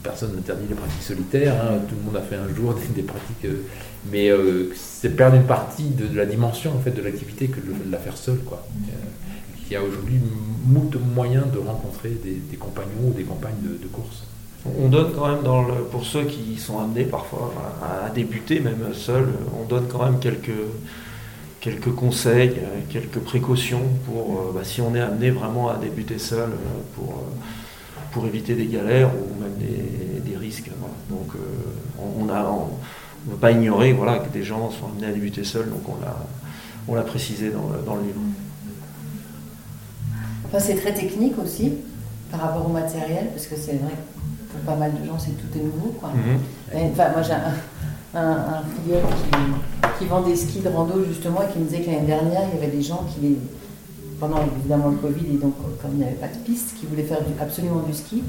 [0.03, 1.77] personne n'interdit les pratiques solitaires, hein.
[1.87, 3.63] tout le monde a fait un jour des, pratiques, euh,
[4.11, 7.91] mais euh, c'est perdre une partie de, la dimension en fait de l'activité que de
[7.91, 8.65] la faire seul, quoi.
[9.65, 10.19] il y a aujourd'hui
[10.65, 14.23] moult moyens de rencontrer des, compagnons ou des compagnes de, course.
[14.79, 15.43] On donne quand même,
[15.91, 19.29] pour ceux qui sont amenés parfois à, débuter, même seuls,
[19.61, 22.55] on donne quand même quelques, conseils,
[22.89, 26.49] quelques précautions pour, bah, si on est amené vraiment à débuter seul,
[26.95, 27.25] pour
[28.15, 30.71] pour éviter des galères ou même des, risques.
[31.09, 31.39] Donc euh,
[31.99, 35.81] on ne peut pas ignorer voilà, que des gens sont amenés à débuter seuls, donc
[36.87, 38.19] on l'a, précisé dans le, livre.
[40.45, 41.73] Enfin, c'est très technique aussi
[42.31, 43.95] par rapport au matériel, parce que c'est vrai
[44.55, 45.95] pour pas mal de gens, c'est tout est nouveau.
[45.99, 46.09] Quoi.
[46.09, 46.91] Mhm.
[46.91, 51.59] enfin, moi, j'ai un, un, qui, qui, vend des skis de rando justement et qui
[51.59, 53.37] me disait que l'année dernière, il y avait des gens qui les
[54.19, 57.03] pendant évidemment le Covid, et donc comme il n'y avait pas de piste, qui voulait
[57.03, 58.23] faire absolument du ski,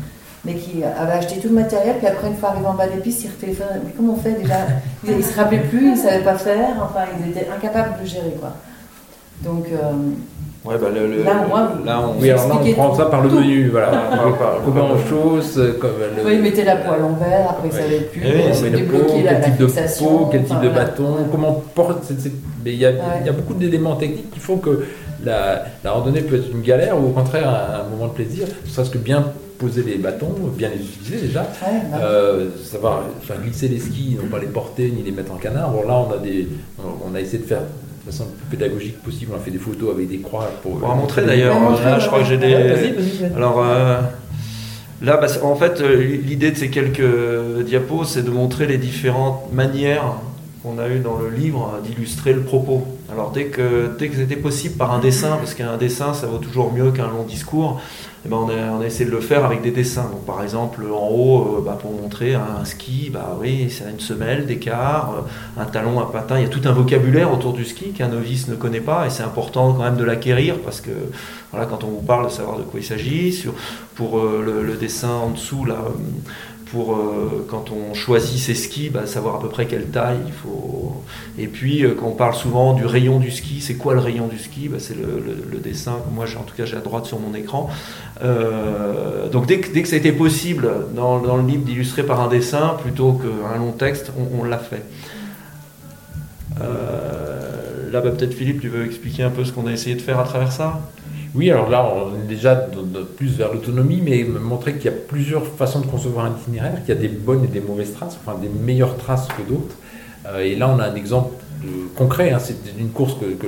[0.45, 3.01] mais qui avait acheté tout le matériel, puis après, une fois arrivé en bas des
[3.01, 3.81] pistes, ils retéléphonaient.
[3.85, 4.67] Mais comment on fait déjà?
[5.07, 8.07] Ils ne se rappelaient plus, ils ne savaient pas faire, enfin, ils étaient incapables de
[8.07, 8.55] gérer, quoi.
[9.43, 9.67] Donc.
[9.73, 9.93] Euh,
[10.67, 11.47] ouais, bah le, là,
[11.85, 13.91] là, on, oui, alors là, on prend ça par le menu, voilà.
[14.65, 16.25] comment on chose, comme le...
[16.25, 18.23] Oui, mettaient la peau à l'envers, après ne savaient plus.
[18.25, 18.33] Eh
[19.23, 22.11] quel type de peau, quel type de bâton, comment on porte.
[22.65, 24.85] Mais il y, a, il y a beaucoup d'éléments techniques qui font que
[25.25, 28.91] la, randonnée peut être une galère ou au contraire un, moment de plaisir, ne serait-ce
[28.91, 29.25] que bien
[29.59, 33.05] poser les bâtons, bien les utiliser déjà, bah euh, savoir
[33.43, 35.71] glisser les skis, non pas les porter ni les mettre en canard.
[35.71, 36.47] Bon là on a des,
[36.79, 37.63] on a essayé de faire
[38.07, 39.33] de façon plus pédagogique possible.
[39.35, 40.75] On a fait des photos avec des croix pour.
[40.83, 41.59] On va montrer d'ailleurs.
[41.83, 42.55] Là, je crois que j'ai des.
[43.35, 43.63] Alors.
[43.65, 44.01] Euh,
[45.03, 47.03] là, bah, en fait, euh, l'idée de ces quelques
[47.65, 50.15] diapos, c'est de montrer les différentes manières
[50.63, 52.87] qu'on a eu dans le livre d'illustrer le propos.
[53.11, 56.39] Alors dès que, dès que c'était possible par un dessin, parce qu'un dessin ça vaut
[56.39, 57.81] toujours mieux qu'un long discours,
[58.27, 60.09] eh ben on, a, a, essayé de le faire avec des dessins.
[60.11, 64.01] Donc par exemple en haut, euh, bah, pour montrer un, ski, bah oui, c'est une
[64.01, 67.65] semelle d'écart, euh, un talon, un patin, il y a tout un vocabulaire autour du
[67.65, 70.91] ski qu'un novice ne connaît pas et c'est important quand même de l'acquérir parce que
[71.53, 73.45] voilà, quand on vous parle de savoir de quoi il s'agit,
[73.95, 75.79] pour euh, le, le, dessin en dessous là
[76.67, 80.33] pour euh, quand on choisit ses skis, bah, savoir à peu près quelle taille il
[80.33, 81.03] faut.
[81.39, 84.27] Et puis euh, quand on parle souvent du rayon du ski, c'est quoi le rayon
[84.27, 84.69] du ski?
[84.69, 85.99] Bah, C'est le, dessin.
[86.13, 87.71] Moi, en tout cas, j'ai à droite sur mon écran.
[88.23, 92.29] Euh, donc dès que, que ça a été possible dans, le livre d'illustrer par un
[92.29, 94.83] dessin plutôt qu'un long texte, on, l'a fait.
[96.61, 100.19] là, bah, peut-être Philippe, tu veux expliquer un peu ce qu'on a essayé de faire
[100.19, 100.81] à travers ça?
[101.37, 102.57] Oui, alors là, on est déjà
[103.17, 106.95] plus vers l'autonomie, mais montrer qu'il y a plusieurs façons de concevoir un itinéraire, qu'il
[106.95, 109.77] y a des bonnes et des mauvaises traces, enfin des meilleures traces que d'autres.
[110.27, 111.35] Euh, et là, on a un exemple
[111.95, 113.47] concret, hein, c'est une course que,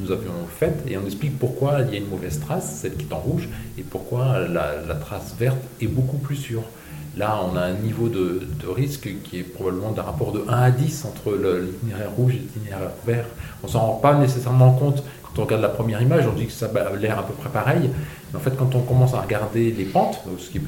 [0.00, 3.06] nous avions faite, et on explique pourquoi il y a une mauvaise trace, celle qui
[3.08, 6.62] est en rouge, et pourquoi la, trace verte est beaucoup plus sûre.
[7.16, 10.70] Là, on a un niveau de, risque qui est probablement d'un rapport de 1 à
[10.70, 13.26] 10 entre l'itinéraire rouge et l'itinéraire vert.
[13.62, 15.02] On s'en rend pas nécessairement compte
[15.34, 17.48] quand on regarde la première image, on dit que ça a l'air à peu près
[17.48, 17.90] pareil.
[18.32, 20.62] Mais en fait, quand on commence à regarder les pentes, ce qui est,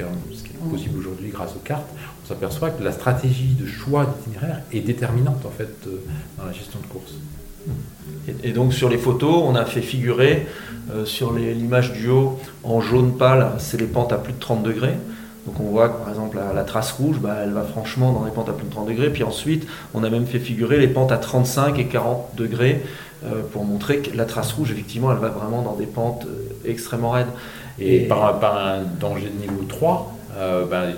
[0.71, 1.89] possible aujourd'hui grâce aux cartes,
[2.23, 6.03] on s'aperçoit que la stratégie de choix d'itinéraire est déterminante en fait euh,
[6.37, 7.13] dans la gestion de course.
[8.43, 10.47] Et, donc sur les photos, on a fait figurer
[10.93, 14.63] euh, sur l'image du haut en jaune pâle, c'est les pentes à plus de 30
[14.63, 14.95] degrés.
[15.45, 18.31] Donc on voit que par exemple la, trace rouge, bah, elle va franchement dans les
[18.31, 19.09] pentes à plus de 30 degrés.
[19.09, 22.81] Puis ensuite, on a même fait figurer les pentes à 35 et 40 degrés
[23.51, 27.11] pour montrer que la trace rouge, effectivement, elle va vraiment dans des pentes euh, extrêmement
[27.11, 27.27] raides.
[27.79, 30.93] Et, par, un danger de niveau 3, euh, ben,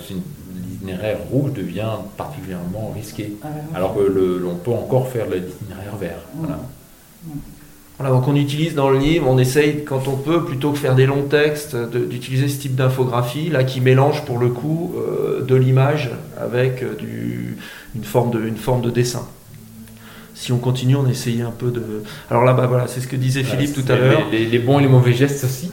[0.69, 3.33] l'itinéraire rouge devient particulièrement risqué.
[3.43, 6.19] Ah alors que l'on peut encore faire l'itinéraire vert.
[6.35, 6.59] Voilà.
[7.97, 10.95] Voilà, donc on utilise dans le livre, on essaye quand on peut, plutôt que faire
[10.95, 14.93] des longs textes, d'utiliser ce type d'infographie, là qui mélange pour le coup
[15.41, 17.57] de l'image avec du,
[17.95, 19.25] une, forme de, une forme de dessin
[20.35, 22.03] si on continue, on essaye un peu de.
[22.29, 24.23] Alors là, bah voilà, c'est ce que disait Philippe tout à l'heure.
[24.31, 25.71] Les, bons et les mauvais gestes aussi.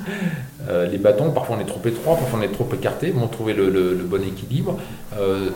[0.68, 3.12] Euh, les bâtons, parfois on est trop étroit, parfois on est trop écarté.
[3.20, 4.79] on trouver le, bon équilibre.
[5.18, 5.51] Euh,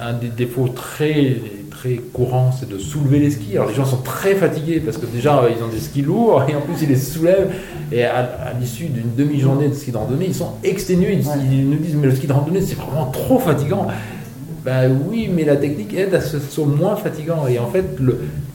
[0.00, 1.36] un des défauts très
[1.70, 3.56] très courants, c'est de soulever les skis.
[3.56, 6.54] Alors les gens sont très fatigués parce que déjà ils ont des skis lourds et
[6.54, 7.52] en plus ils les soulèvent.
[7.92, 11.20] Et à, l'issue d'une demi-journée de ski de randonnée, ils sont exténués.
[11.42, 13.86] Ils, nous disent mais le ski de randonnée c'est vraiment trop fatigant.
[14.64, 17.46] Ben oui, mais la technique aide à ce que ce soit moins fatigant.
[17.46, 17.96] Et en fait,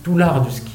[0.03, 0.71] tout l'art du ski,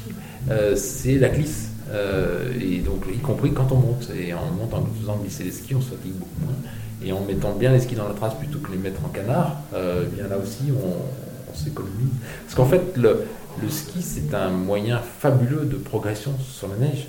[0.49, 1.69] euh, c'est la glisse.
[1.91, 4.09] Euh, et donc, y compris quand on monte.
[4.17, 6.55] Et en montant, en faisant glisser les skis, on se fatigue beaucoup moins.
[7.03, 9.57] Et en mettant bien les skis dans la trace plutôt que les mettre en canard,
[9.73, 12.13] euh, bien là aussi, on, s'économise.
[12.45, 13.25] Parce qu'en fait, le
[13.69, 17.07] ski, c'est un moyen fabuleux de progression sur la neige.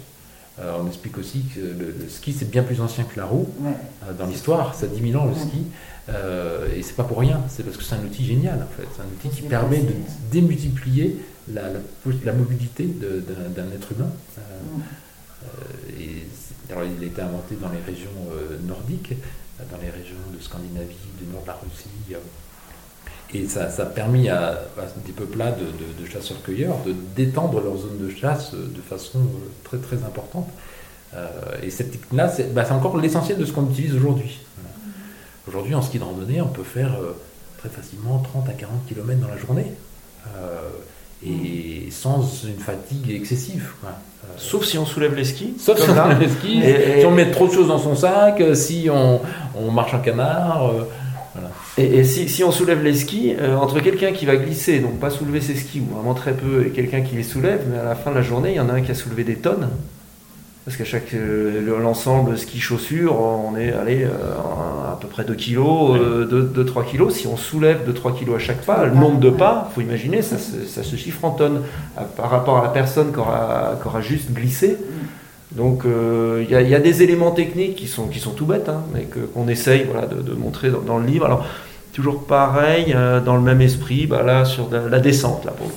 [0.59, 3.71] Euh, on explique aussi que le, ski c'est bien plus ancien que la roue Ouais.
[4.05, 5.65] euh, dans l'histoire, ça a 10 000 ans le ski,
[6.11, 8.87] euh, et c'est pas pour rien, c'est parce que c'est un outil génial en fait,
[8.95, 9.93] c'est un outil qui permet de
[10.31, 11.19] démultiplier
[11.53, 11.79] la, la,
[12.25, 14.11] la mobilité d'un être humain.
[15.99, 18.11] Et c'est- alors, il a été inventé dans les régions
[18.67, 19.15] nordiques,
[19.71, 22.17] dans les régions de Scandinavie, du nord de la Russie.
[23.35, 27.61] Et ça, ça a permis à, à des peuplades de, de- de chasseurs-cueilleurs de d'étendre
[27.63, 30.49] leur zone de chasse euh, de façon euh, très très importante.
[31.15, 31.29] Euh,
[31.63, 34.39] et cette technique-là, c'est bah, c'est encore l'essentiel de ce qu'on utilise aujourd'hui.
[34.57, 34.75] Voilà.
[35.49, 37.17] Aujourd'hui, en ski de randonnée, on peut faire euh,
[37.59, 39.67] très facilement 30 à 40 km dans la journée.
[40.37, 40.69] Euh,
[41.25, 43.71] et sans une fatigue excessive.
[43.81, 43.91] quoi.
[44.25, 45.55] Euh, Sauf si on soulève les skis.
[45.59, 46.05] Sauf si on là.
[46.07, 48.89] a le ski, Et- et- si on met trop de choses dans son sac, si
[48.91, 49.21] on,
[49.57, 50.71] on marche en canard.
[51.79, 54.81] Euh, Et, et si, si on soulève les skis, euh, entre quelqu'un qui va glisser,
[54.81, 57.79] donc pas soulever ses skis, ou vraiment très peu, et quelqu'un qui les soulève, mais
[57.79, 59.37] à la fin de la journée, il y en a un qui a soulevé des
[59.37, 59.69] tonnes.
[60.65, 65.35] Parce qu'à chaque euh, le- l'ensemble ski chaussures, on est allé à peu près 2
[65.35, 65.99] kilos,
[66.31, 67.15] 2-3 kilos.
[67.15, 70.39] Si on soulève 2-3 kilos à chaque pas, le nombre de pas, faut imaginer, ça,
[70.39, 71.63] se- ça se chiffre en tonnes
[72.17, 74.77] par rapport à la personne qui aura, qui aura juste glissé.
[75.57, 79.07] Donc euh, il il y a des éléments techniques qui sont, tout bêtes, hein, mais
[79.07, 81.27] qu'on essaye de, montrer dans, le livre.
[81.27, 81.45] Alors
[81.93, 85.71] toujours pareil, euh, dans le même esprit, bah, là sur la descente, là pour.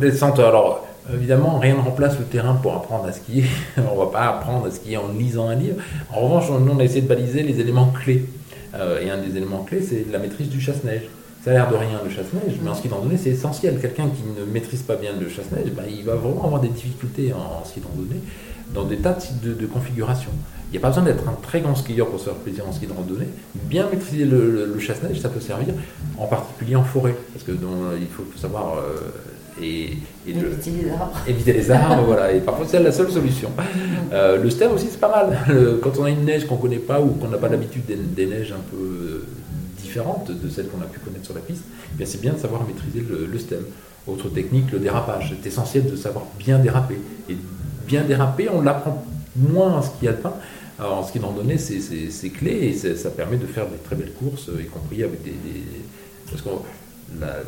[0.00, 3.44] Descente, alors évidemment, rien ne remplace le terrain pour apprendre à skier.
[3.92, 5.76] on va pas apprendre à skier en lisant un livre.
[6.12, 8.26] En revanche, nous, on a essayé de baliser les éléments clés.
[8.74, 11.02] Euh, et un des éléments clés, c'est la maîtrise du chasse-neige.
[11.44, 13.78] Ça a l'air de rien le chasse-neige, mais en ski de randonnée, c'est essentiel.
[13.80, 17.32] Quelqu'un qui ne maîtrise pas bien le chasse-neige, ben, il va vraiment avoir des difficultés
[17.32, 18.20] en, en ski de randonnée
[18.74, 20.30] dans des tas de, types de, de configurations.
[20.68, 22.72] Il n'y a pas besoin d'être un très grand skieur pour se faire plaisir en
[22.72, 23.28] ski de randonnée.
[23.64, 25.72] Bien maîtriser le, le- le chasse-neige, ça peut servir,
[26.18, 29.92] en particulier en forêt, parce que dans- il faut savoir euh, et,
[30.26, 31.12] et le- Éviter les arbres.
[31.26, 33.50] éviter les arbres, voilà, et parfois c'est la seule solution.
[34.12, 35.38] Euh, le stem aussi c'est pas mal.
[35.48, 37.96] Le- quand on a une neige qu'on connaît pas ou qu'on n'a pas l'habitude des,
[37.96, 39.24] des neiges un peu euh,
[39.78, 41.62] différentes de celles qu'on a pu connaître sur la piste,
[41.94, 43.62] eh bien c'est bien de savoir maîtriser le, le stem.
[44.06, 45.34] Autre technique, le dérapage.
[45.42, 46.98] C'est essentiel de savoir bien déraper.
[47.28, 47.36] Et
[47.88, 49.04] bien déraper, on l'apprend
[49.36, 50.34] moins en ski alpin.
[50.78, 54.12] Alors, en ski de randonnée, c'est- clé et ça permet de faire des très belles
[54.12, 55.32] courses, y compris avec des.
[56.30, 56.50] parce que
[57.18, 57.40] la-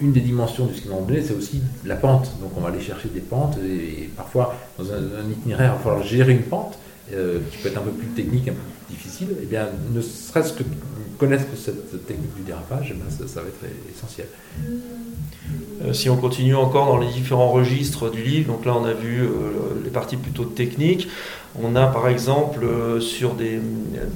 [0.00, 2.30] des dimensions du ski de randonnée, c'est aussi la pente.
[2.40, 6.02] Donc on va aller chercher des pentes et, parfois dans un, itinéraire, il va falloir
[6.02, 6.78] gérer une pente
[7.12, 9.28] euh, qui peut être un peu plus technique, un peu plus difficile.
[9.42, 10.62] Et bien, ne serait-ce que
[11.24, 14.26] connaître cette technique du dérapage, eh bien, ça, va être essentiel.
[15.82, 18.92] Euh, si on continue encore dans les différents registres du livre, donc là on a
[18.92, 19.30] vu euh,
[19.82, 21.08] les parties plutôt techniques.
[21.60, 23.60] On a par exemple euh, sur des,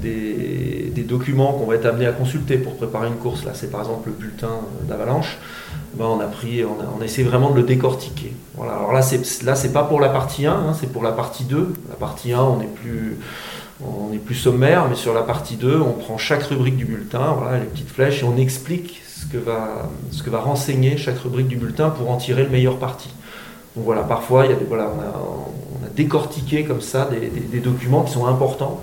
[0.01, 3.81] des, documents qu'on va être amené à consulter pour préparer une course, là c'est par
[3.81, 5.39] exemple le bulletin d'avalanche,
[5.95, 8.31] ben, on a pris, on a, on vraiment de le décortiquer.
[8.55, 11.13] Voilà, alors là c'est là c'est pas pour la partie 1, hein, c'est pour la
[11.13, 11.73] partie 2.
[11.89, 13.17] La partie 1 on est plus
[13.81, 17.35] on est plus sommaire, mais sur la partie 2, on prend chaque rubrique du bulletin,
[17.37, 21.19] voilà, les petites flèches, et on explique ce que va, ce que va renseigner chaque
[21.19, 23.09] rubrique du bulletin pour en tirer le meilleur parti.
[23.75, 28.03] Donc voilà, parfois, il y a des, voilà, on, a, décortiqué comme ça des, documents
[28.03, 28.81] qui sont importants,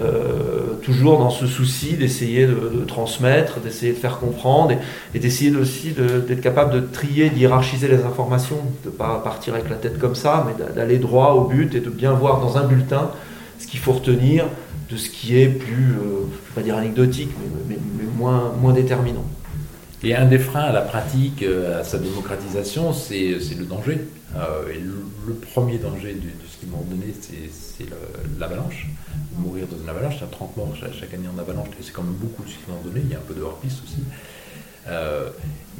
[0.00, 4.74] euh, toujours dans ce souci d'essayer de, transmettre, d'essayer de faire comprendre,
[5.14, 9.68] et, d'essayer aussi d'être capable de trier, d'hiérarchiser les informations, de ne pas partir avec
[9.68, 12.56] la tête comme ça, mais d'a- d'aller droit au but et de bien voir dans
[12.56, 13.10] un bulletin
[13.60, 14.46] ce qu'il faut retenir
[14.90, 17.30] de ce qui est plus, euh, je vais pas dire anecdotique,
[17.68, 17.76] mais,
[18.16, 19.24] moins, déterminant.
[20.02, 24.00] Et un des freins à la pratique, euh, à sa démocratisation, c'est le danger.
[24.36, 24.62] Euh,
[25.26, 27.86] le, premier danger du, du ski de randonnée, c'est
[28.38, 28.88] l'avalanche.
[29.38, 32.02] Mourir dans une avalanche, il y a 30 morts chaque, année en avalanche, c'est quand
[32.02, 34.02] même beaucoup de ski de randonnée, il y a un peu de hors-piste aussi.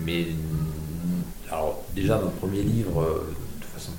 [0.05, 0.27] Mais
[1.51, 3.49] alors déjà dans le premier livre, de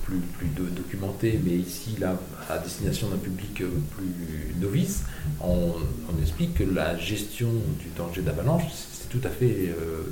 [0.03, 5.03] plus, plus do- documentée, mais ici là à destination d'un public euh, plus novice,
[5.41, 5.73] on,
[6.21, 10.03] explique que la gestion du danger d'avalanche, c'est tout à fait euh,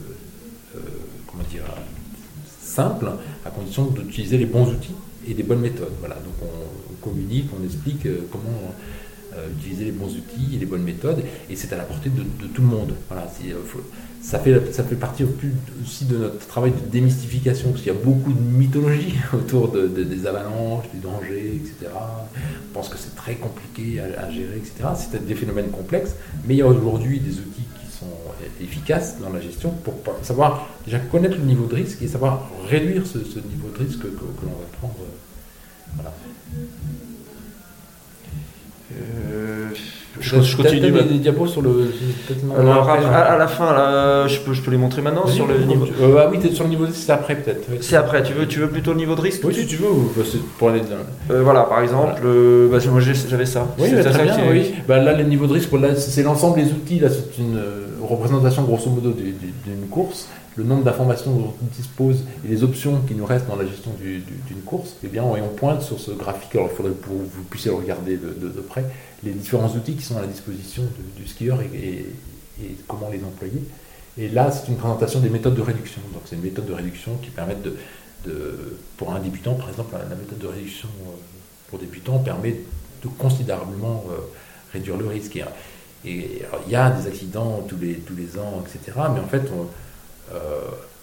[0.75, 0.79] euh,
[1.27, 1.63] comment dire
[2.61, 3.11] simple,
[3.45, 4.95] à condition d'utiliser les bons outils
[5.27, 5.93] et les bonnes méthodes.
[5.99, 8.75] Voilà, donc on, communique, on explique comment
[9.57, 12.47] utiliser les bons outils et les bonnes méthodes, et c'est à la portée de, de
[12.53, 12.93] tout le monde.
[13.07, 13.53] Voilà, c'est,
[14.21, 15.23] ça, fait, ça fait partie
[15.83, 19.87] aussi de notre travail de démystification, parce qu'il y a beaucoup de mythologie autour de-
[19.87, 21.91] de- des avalanches, du danger, etc.
[21.93, 24.89] On pense que c'est très compliqué à, gérer, etc.
[24.95, 28.05] C'est des phénomènes complexes, mais il y a aujourd'hui des outils qui sont
[28.61, 33.05] efficaces dans la gestion pour savoir déjà connaître le niveau de risque et savoir réduire
[33.07, 34.95] ce, niveau de risque que, que- que l'on va prendre.
[35.01, 36.13] euh, Voilà.
[38.91, 38.95] Euh,
[40.19, 40.91] Je je, continue.
[40.91, 41.91] Des, diapos sur le.
[42.57, 45.47] Alors, après, à, à la fin, là, je peux, je peux les montrer maintenant sur
[45.47, 45.85] le niveau.
[46.01, 47.67] Euh, ah oui, t'es sur le niveau de risque, c'est après peut-être.
[47.71, 47.77] oui.
[47.81, 48.23] C'est après.
[48.23, 50.23] Tu veux, tu veux plutôt le niveau de risque Oui, si tu veux, bah,
[50.57, 50.81] pour aller.
[51.31, 53.67] Euh, Voilà, par exemple, euh, bah, moi j'avais ça.
[53.77, 54.73] Oui, bah, très bien, oui.
[54.87, 56.99] Bah, là, le niveau de risque, c'est l'ensemble des outils.
[56.99, 60.27] Là, c'est une euh, représentation grosso modo du- du- d'une course.
[60.59, 63.91] Le nombre d'informations dont on dispose et les options qui nous restent dans la gestion
[63.93, 64.95] du- du- d'une course.
[65.05, 66.53] Eh bien, on pointe sur ce graphique.
[66.53, 68.83] Alors, il faudrait que vous, puissiez le regarder de, près.
[69.23, 70.83] Les différents outils qui sont à la disposition
[71.15, 72.07] du skieur et,
[72.89, 73.63] comment les employer.
[74.17, 76.01] Et là, c'est une présentation des méthodes de réduction.
[76.11, 80.13] Donc, c'est une méthode de réduction qui permettent de, pour un débutant, par exemple, la
[80.17, 81.11] méthode de réduction euh,
[81.69, 82.51] pour débutant permet
[83.01, 84.15] de considérablement euh,
[84.73, 85.37] réduire le risque.
[86.03, 88.97] Et, il y a des accidents tous les, tous les ans, etc.
[89.13, 89.67] Mais en fait, on-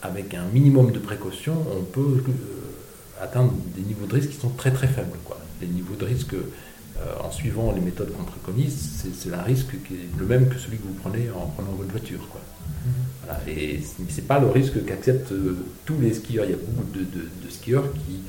[0.02, 4.50] avec un minimum de précaution, on peut euh, atteindre des niveaux de risque qui sont
[4.50, 5.16] très très faibles.
[5.24, 5.38] Quoi.
[5.60, 8.76] Les niveaux de risque, euh, en suivant les méthodes qu'on préconise,
[9.20, 11.90] c'est, un risque qui est le même que celui que vous prenez en prenant votre
[11.90, 12.20] voiture.
[12.30, 12.40] Quoi.
[13.24, 13.40] Voilà.
[13.48, 16.44] Et ce n'est pas le risque qu'acceptent euh, tous les skieurs.
[16.44, 18.20] Il y a beaucoup de, de- de skieurs qui,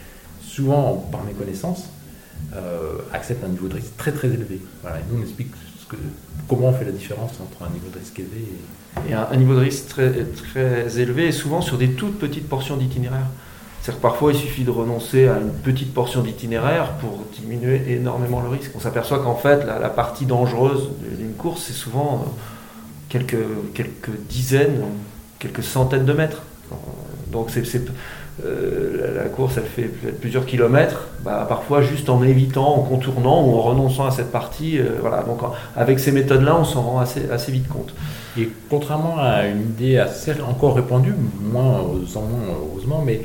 [0.42, 1.84] souvent par méconnaissance,
[2.56, 4.62] euh, acceptent un niveau de risque très très élevé.
[4.82, 5.00] Voilà.
[5.00, 5.98] Et nous, on explique ce que,
[6.48, 8.60] comment on fait la différence entre un niveau de risque élevé et,
[9.10, 12.78] Et un, un niveau de risque très, élevé et souvent sur des toutes petites portions
[12.78, 13.28] d'itinéraire.
[13.82, 18.42] C'est-à-dire que parfois il suffit de renoncer à une petite portion d'itinéraire pour diminuer énormément
[18.42, 18.72] le risque.
[18.76, 22.30] On s'aperçoit qu'en fait la, partie dangereuse d'une course c'est souvent euh,
[23.08, 23.38] quelques,
[23.74, 24.84] quelques dizaines,
[25.40, 26.42] quelques centaines de mètres.
[27.32, 27.64] Donc c'est-
[28.46, 29.88] euh, la, course elle fait
[30.22, 34.78] plusieurs kilomètres, bah, parfois juste en évitant, en contournant ou en renonçant à cette partie.
[34.78, 35.24] euh, voilà.
[35.24, 35.40] Donc
[35.76, 37.94] avec ces méthodes-là on s'en rend assez, vite compte.
[38.38, 43.22] Et contrairement à une idée assez encore répandue, moins heureusement, mais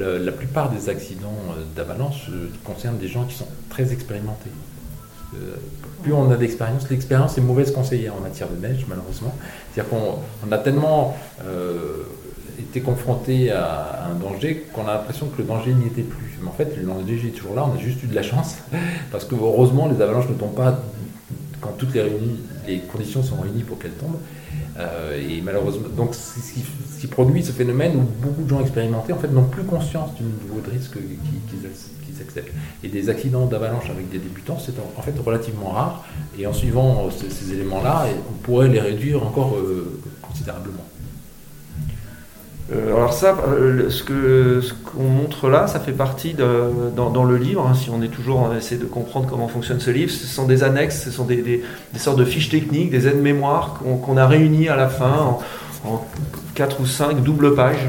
[0.00, 2.28] la plupart des accidents euh, d'avalanche
[2.64, 4.50] concernent des gens qui sont très expérimentés.
[6.02, 9.34] Plus on a d'expérience, l'expérience est mauvaise conseillère en matière de neige, malheureusement.
[9.72, 11.16] C'est-à-dire qu'on on a tellement
[12.58, 16.38] été confronté à un danger qu'on a l'impression que le danger n'y était plus.
[16.42, 18.56] Mais en fait, le danger est toujours là, on a juste eu de la chance,
[19.12, 20.80] parce que heureusement, les avalanches ne tombent pas
[21.60, 22.04] quand toutes les,
[22.66, 24.18] les conditions sont réunies pour qu'elles tombent.
[24.78, 26.60] Euh, et malheureusement, donc ce qui,
[26.94, 30.14] ce qui produit ce phénomène où beaucoup de gens expérimentés en fait n'ont plus conscience
[30.16, 32.52] du niveau de risque qu'ils qu'ils ac- qu'ils acceptent.
[32.84, 36.04] Et des accidents d'avalanche avec des débutants, c'est en, fait relativement rare.
[36.38, 40.84] Et en suivant euh, ces, éléments-là, on pourrait les réduire encore euh, considérablement.
[42.72, 47.36] Euh, alors ça, euh, ce que ce qu'on montre là, ça fait partie dans, le
[47.36, 47.64] livre.
[47.64, 50.46] hein, si on est toujours on essaie de comprendre comment fonctionne ce livre, ce sont
[50.46, 51.62] des annexes, ce sont des,
[51.96, 55.38] sortes de fiches techniques, des aides-mémoires qu'on qu'on a réunies à la fin
[55.84, 56.04] en, en
[56.54, 57.86] quatre ou cinq doubles pages.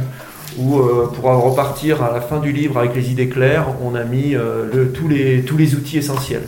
[0.60, 4.04] Où euh, pour repartir à la fin du livre avec les idées claires, on a
[4.04, 4.36] mis
[4.96, 6.42] tous, les, tous les outils essentiels.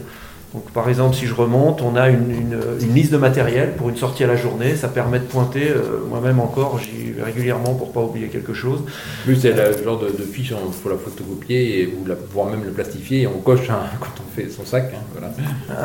[0.54, 3.90] Donc, par exemple, si je remonte, on a une, une- une liste de matériel pour
[3.90, 4.76] une sortie à la journée.
[4.76, 5.70] Ça permet de pointer.
[5.70, 8.80] euh, Moi-même encore, j'y vais régulièrement pour pas oublier quelque chose.
[9.26, 12.48] Plus c'est le genre de, de fiche, il faut la photocopier, et, ou la, voire
[12.50, 14.92] même le plastifier, et on coche hein, quand on fait son sac.
[14.96, 15.32] hein, voilà.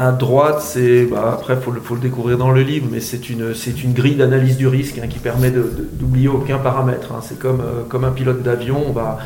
[0.08, 3.28] À droite, c'est bah, après faut le, faut le découvrir dans le livre, mais c'est
[3.28, 7.12] une c'est une grille d'analyse du risque hein, qui permet d'oublier aucun paramètre.
[7.12, 7.20] hein.
[7.22, 9.18] C'est comme euh, comme un pilote d'avion, on va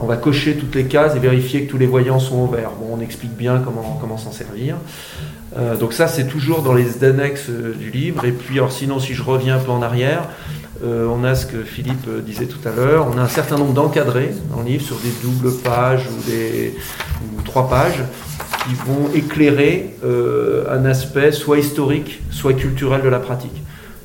[0.00, 2.70] on va cocher toutes les cases et vérifier que tous les voyants sont au vert.
[2.80, 4.76] Bon, on explique bien comment s'en servir.
[5.56, 8.24] Euh, donc ça, c'est toujours dans les annexes euh, du livre.
[8.24, 10.28] Et puis, sinon, si je reviens un peu en arrière,
[10.84, 13.06] euh, on a ce que Philippe disait tout à l'heure.
[13.12, 16.74] On a un certain nombre d'encadrés dans le livre sur des doubles pages ou des
[17.44, 18.02] trois pages
[18.66, 19.96] qui vont éclairer
[20.70, 23.60] un aspect soit historique, soit culturel de la pratique.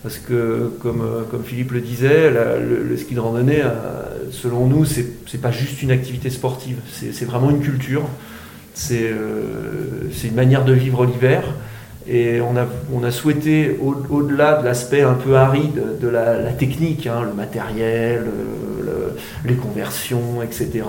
[0.07, 3.73] Parce que, comme, euh, comme Philippe le disait, le, ski de randonnée, euh,
[4.31, 8.03] selon nous, c'est c'est pas juste une activité sportive, c'est vraiment une culture,
[8.73, 11.43] c'est euh, c'est une manière de vivre l'hiver.
[12.07, 16.53] Et on a, on a souhaité, au- au-delà de l'aspect un peu aride de la,
[16.53, 18.23] technique, hein, le matériel,
[18.85, 19.11] le-
[19.43, 20.85] les conversions, etc.,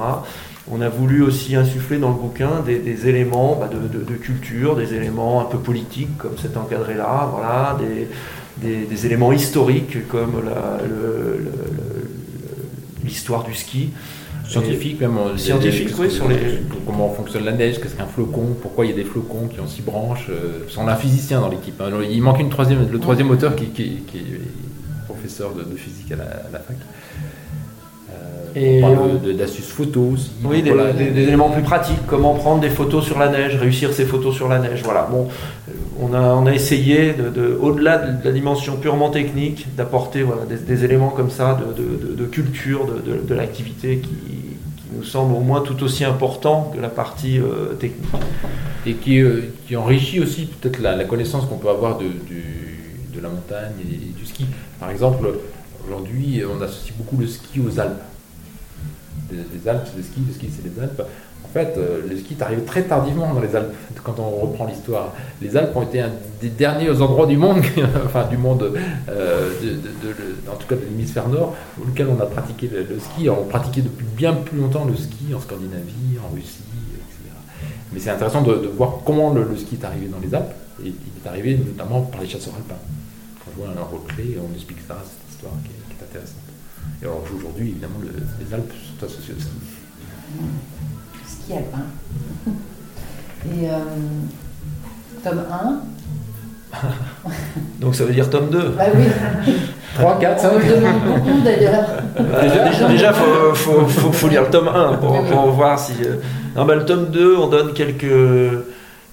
[0.71, 5.41] on a voulu aussi insuffler dans le bouquin des, éléments bah, de culture, des éléments
[5.41, 8.07] un peu politiques comme cet encadré-là, voilà, des,
[8.63, 10.43] des- des éléments historiques comme
[13.05, 13.91] l'histoire du ski.
[14.49, 15.19] Scientifique même.
[15.19, 16.37] euh, Scientifique, oui, sur les-
[16.87, 19.67] Comment fonctionne la neige, qu'est-ce qu'un flocon, pourquoi il y a des flocons qui ont
[19.67, 20.29] six branches.
[20.31, 21.79] euh, parce qu'on a un physicien dans l'équipe.
[21.83, 21.91] hein.
[22.11, 24.41] Il manque une troisième, le troisième auteur qui, qui- qui est
[25.07, 26.77] professeur de, de physique à la, à la fac.
[28.59, 30.31] Euh, Et on parle on- d'astuces photos aussi.
[30.45, 30.93] Oui, des, Voilà.
[30.93, 34.35] des- des éléments plus pratiques, comment prendre des photos sur la neige, réussir ces photos
[34.35, 34.83] sur la neige.
[34.85, 35.09] Voilà.
[35.11, 35.29] Bon,
[35.69, 40.23] euh, on a, on a essayé, de, de- au-delà de la dimension purement technique, d'apporter
[40.23, 43.99] voilà, des, des éléments comme ça de, de- de- de culture, de, de- de l'activité
[43.99, 47.41] qui, qui nous semble au moins tout aussi important que la partie
[47.79, 48.11] technique.
[48.87, 49.23] Et qui,
[49.67, 54.25] qui enrichit aussi peut-être la, connaissance qu'on peut avoir de, de la montagne et du
[54.25, 54.47] ski.
[54.81, 55.29] Par exemple,
[55.87, 58.01] aujourd'hui, on associe beaucoup le ski aux Alpes.
[59.31, 61.03] Les, Alpes, c'est le ski, le ski, c'est les Alpes.
[61.45, 64.67] En fait, euh, le ski est arrivé très tardivement dans les Alpes, quand on reprend
[64.67, 65.15] l'histoire.
[65.41, 66.11] Les Alpes ont été un
[66.41, 67.63] des derniers endroits du monde,
[68.07, 68.73] enfin du monde,
[69.09, 69.51] euh,
[70.51, 73.29] en tout cas de l'hémisphère nord, auquel on a pratiqué le, ski.
[73.29, 76.65] on pratiquait depuis bien plus longtemps le ski en Scandinavie, en Russie,
[76.95, 77.35] etc.
[77.93, 80.55] Mais c'est intéressant de, voir comment le, ski est arrivé dans les Alpes.
[80.85, 82.81] Et il est arrivé notamment par les chasseurs alpins.
[83.49, 86.48] On voit un rôle on explique ça, cette histoire qui est, intéressante.
[87.01, 89.41] Et alors aujourd'hui, évidemment, les Alpes sont associées au
[91.27, 91.85] ski alpin.
[93.47, 93.79] Et euh,
[95.23, 96.79] tome 1.
[97.81, 99.05] Donc ça veut dire tome 2 Bah oui.
[99.95, 100.51] 3, 4, 5.
[101.07, 101.87] beaucoup d'ailleurs.
[102.17, 102.43] Bah,
[102.89, 105.93] déjà, il faut, faut, faut, lire le tome 1 pour, pour voir si.
[106.05, 106.17] Euh,
[106.57, 108.65] non, bah, le tome 2, on donne quelques,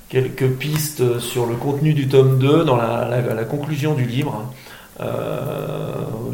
[0.09, 4.51] quelques pistes sur le contenu du tome 2 dans la, la, la conclusion du livre.
[5.01, 5.05] Euh,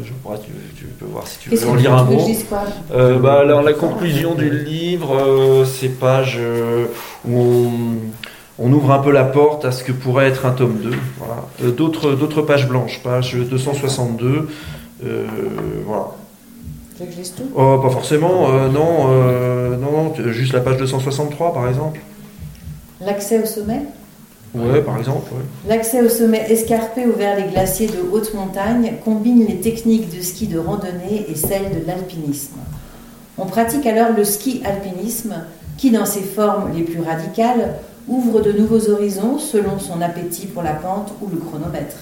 [0.04, 2.24] je crois tu, tu, peux voir si tu veux en lire un mot.
[2.92, 6.38] Euh, bah, alors, la conclusion du livre, euh, c'est page
[7.28, 7.70] où
[8.58, 10.90] on, ouvre un peu la porte à ce que pourrait être un tome 2.
[11.18, 11.72] Voilà.
[11.72, 14.48] d'autres, d'autres pages blanches, page 262.
[15.84, 16.10] voilà.
[16.96, 17.50] Tu veux que je lise tout?
[17.56, 19.08] Oh, Pas forcément, non,
[19.76, 22.00] non, non, juste la page 263 par exemple.
[23.00, 23.82] L'accès au sommet?
[24.54, 25.32] Ouais, par exemple.
[25.66, 30.20] L'accès au sommet escarpé ou vers les glaciers de haute montagne combine les techniques de
[30.20, 32.58] ski de randonnée et celles de l'alpinisme.
[33.38, 35.34] On pratique alors le ski-alpinisme
[35.78, 37.76] qui, dans ses formes les plus radicales,
[38.08, 41.96] ouvre de nouveaux horizons selon son appétit pour la pente ou le chronomètre.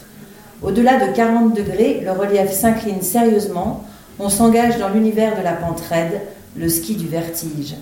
[0.62, 3.84] Au-delà de 40 degrés, le relief s'incline sérieusement,
[4.18, 6.20] on s'engage dans l'univers de la pente raide,
[6.56, 7.76] le ski du vertige.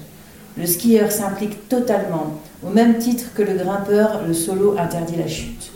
[0.59, 5.71] Le skieur s'implique totalement, au même titre que le grimpeur, le solo interdit la chute.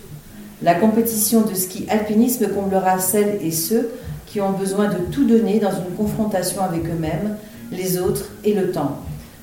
[0.60, 3.90] La compétition de ski alpinisme comblera celles et ceux
[4.26, 7.36] qui ont besoin de tout donner dans une confrontation avec eux-mêmes,
[7.70, 8.96] les autres et le temps.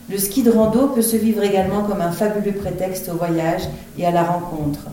[0.10, 3.62] Le ski de rando peut se vivre également comme un fabuleux prétexte au voyage
[3.98, 4.88] et à la rencontre.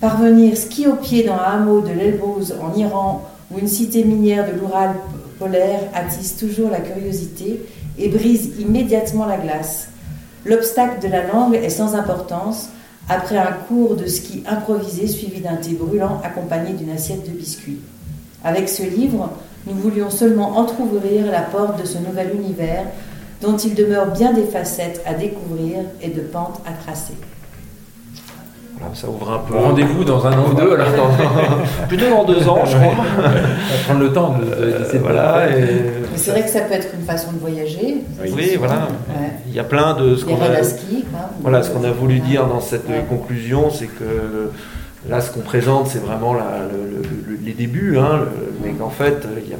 [0.00, 4.46] Parvenir ski au pied dans un hameau de l'Elbouz en Iran ou une cité minière
[4.46, 4.94] de l'Oural
[5.40, 7.62] polaire attise toujours la curiosité
[7.98, 9.88] et brise immédiatement la glace.
[10.44, 12.68] L'obstacle de la langue est sans importance
[13.08, 17.80] après un cours de ski improvisé suivi d'un thé brûlant accompagné d'une assiette de biscuits.
[18.44, 19.30] Avec ce livre,
[19.66, 22.86] nous voulions seulement entr'ouvrir la porte de ce nouvel univers
[23.40, 27.14] dont il demeure bien des facettes à découvrir et de pentes à tracer
[28.94, 29.56] ça ouvre un peu.
[29.56, 30.88] Rendez-vous dans un an ou deux, alors
[31.88, 32.92] plutôt dans deux ans, je crois.
[33.18, 35.48] On va prendre le temps de, de, voilà,
[36.16, 38.04] C'est vrai que ça peut être une façon de voyager.
[38.20, 38.88] Oui, voilà.
[39.46, 40.62] Il y a plein de ce qu'on a.
[40.62, 41.04] Ski,
[41.40, 44.50] voilà, ce qu'on a voulu dire dans cette conclusion, c'est que
[45.08, 46.68] là, ce qu'on présente, c'est vraiment la,
[47.44, 48.20] les débuts, hein,
[48.62, 49.58] mais qu'en fait, il y a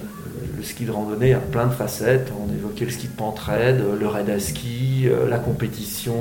[0.62, 2.32] le ski de randonnée a plein de facettes.
[2.40, 6.14] On évoquait le ski de pente raide, le raid à ski, euh, la compétition,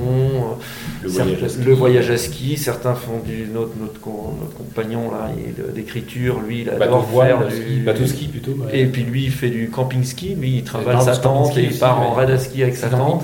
[1.03, 1.63] le, voyage, à ski.
[1.63, 2.57] le voyage à ski.
[2.57, 5.29] Certains font du notre, notre, compagnon là
[5.75, 8.57] d'écriture, lui il adore faire du bateau ski plutôt.
[8.73, 10.33] Et puis lui il fait du camping ski.
[10.33, 13.23] Lui il travaille sa tente et il part en raid à ski avec sa tente.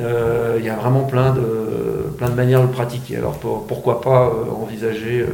[0.00, 3.18] Euh, il y a vraiment plein de plein de manières de le pratiquer.
[3.18, 3.38] Alors
[3.68, 5.26] pourquoi pas euh, envisager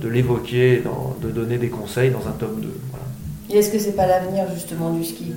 [0.00, 0.82] de, l'évoquer,
[1.22, 2.68] de donner des conseils dans un tome 2.
[3.52, 5.32] Et est-ce que c'est pas l'avenir justement du ski?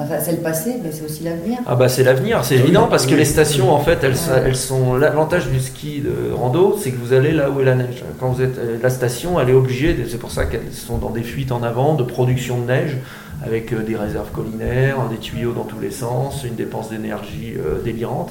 [0.00, 1.58] Enfin, c'est le passé, mais c'est aussi l'avenir.
[1.66, 4.14] Ah bah c'est l'avenir, c'est évident parce que les stations en fait, elles,
[4.46, 7.74] elles sont l'avantage du ski de rando, c'est que vous allez là où est la
[7.74, 8.04] neige.
[8.20, 11.10] Quand vous êtes euh, la station, elle est obligée, c'est pour ça qu'elles sont dans
[11.10, 12.96] des fuites en avant de production de neige
[13.44, 17.82] avec euh, des réserves collinaires, des tuyaux dans tous les sens, une dépense d'énergie euh,
[17.82, 18.30] délirante.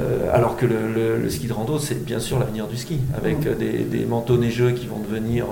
[0.00, 3.54] Euh, alors que le, ski de rando, c'est bien sûr l'avenir du ski, avec mmh.
[3.90, 5.46] des, manteaux neigeux qui vont devenir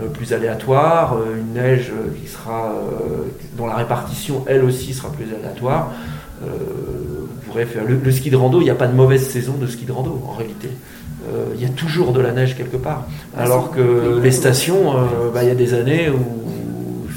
[0.00, 2.74] euh, plus aléatoires, euh, une neige qui sera,
[3.56, 5.90] dont la répartition, elle aussi, sera plus aléatoire.
[6.42, 9.66] vous pourrez faire le, ski de rando, il n'y a pas de mauvaise saison de
[9.66, 10.68] ski de rando en réalité.
[11.54, 13.06] Il y a toujours de la neige quelque part.
[13.36, 14.94] Ah, alors que les stations,
[15.32, 16.42] bah, il y a des années où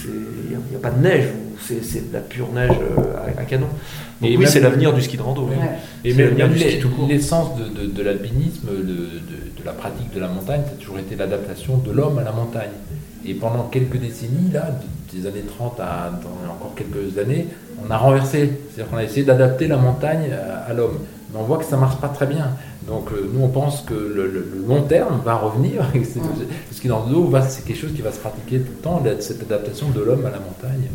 [0.05, 1.25] il n'y a, pas de neige,
[1.67, 2.77] c'est de la pure neige
[3.37, 3.67] à canon
[4.23, 5.49] et oui, c'est l'avenir du ski de rando.
[6.03, 6.35] Et même
[7.07, 11.15] l'essence de, de, l'alpinisme, de, de, la pratique de la montagne, ça a toujours été
[11.15, 12.69] l'adaptation de l'homme à la montagne.
[13.25, 14.69] Et pendant quelques décennies, là,
[15.11, 16.11] des années 30 à
[16.49, 17.47] encore quelques années,
[17.85, 18.51] on a renversé.
[18.69, 20.29] C'est-à-dire qu'on a essayé d'adapter la montagne
[20.67, 20.99] à, l'homme.
[21.33, 22.51] Mais on voit que ça ne marche pas très bien.
[22.87, 25.83] Donc euh, nous, on pense que le, long terme va revenir.
[25.95, 26.03] Le
[26.71, 29.89] ski de rando, c'est quelque chose qui va se pratiquer tout le temps, cette adaptation
[29.89, 30.87] de l'homme à la montagne.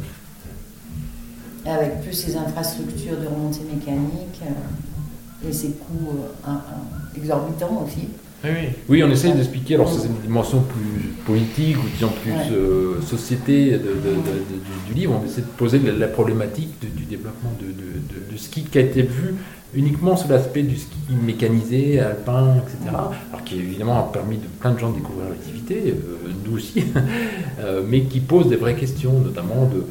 [1.67, 7.85] Avec plus ces infrastructures de remontée mécanique euh, et ces coûts euh, un- un- exorbitants
[7.87, 8.09] aussi.
[8.43, 8.69] Oui, oui.
[8.89, 12.39] Oui, on essaye d'expliquer, alors c'est une dimension plus politique ou disons plus Ouais.
[12.53, 16.09] euh, société de- de- de- de- du, du livre, on essaie de poser la, la
[16.09, 19.35] problématique de- du développement de, de- de- de ski qui a été vu
[19.75, 22.79] uniquement sous l'aspect du ski mécanisé, alpin, etc.
[22.95, 26.85] Alors qui évidemment a permis de plein de gens de découvrir l'activité, euh, nous aussi,
[27.61, 29.85] euh, mais qui pose des vraies questions, notamment de,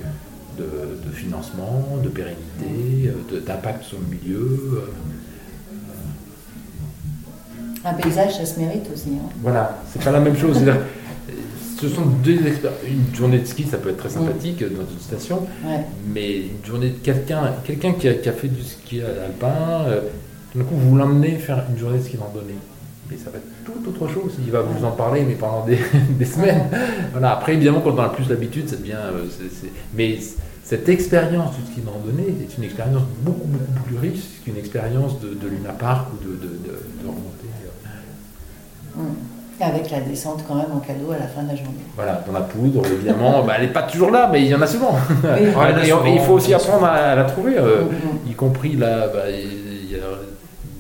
[0.59, 4.59] de, de financement, de pérennité, euh, d'impact sur le milieu.
[4.75, 4.81] euh,
[7.85, 9.09] Un paysage, ça se mérite aussi.
[9.15, 9.29] hein.
[9.41, 10.57] Voilà, c'est pas la même chose.
[10.57, 10.81] C'est-à-dire,
[11.81, 12.37] Ce sont deux.
[12.87, 15.79] Une journée de ski, ça peut être très sympathique dans une station, Ouais.
[16.13, 20.01] mais une journée de quelqu'un, quelqu'un qui a, qui a fait du ski alpin, euh,
[20.51, 22.55] tout d'un coup, vous l'emmenez faire une journée de ski randonnée.
[23.09, 24.33] Mais ça va être tout autre chose.
[24.45, 25.77] Il va vous en parler, mais pendant des,
[26.19, 26.63] des semaines.
[27.13, 27.31] Voilà.
[27.31, 28.97] Après, évidemment, quand on a plus l'habitude, ça devient.
[28.97, 29.23] euh,
[29.95, 30.19] Mais
[30.69, 35.19] cette expérience du ski de randonnée est une expérience beaucoup, beaucoup plus riche qu'une expérience
[35.19, 37.49] de, de Luna Park ou de, de, de, de remontée.
[37.65, 39.61] euh, Mm.
[39.61, 41.83] Avec la descente quand même en cadeau à la fin de la journée.
[41.95, 44.61] Voilà, dans la poudre, évidemment, bah, elle n'est pas toujours là, mais il y en
[44.61, 44.95] a souvent.
[45.23, 45.27] Oui.
[45.57, 46.05] Ouais, a et, on- souvent.
[46.09, 49.23] et il faut aussi apprendre à, à la trouver, euh, Mm, y compris là, bah,
[49.29, 49.99] il y a-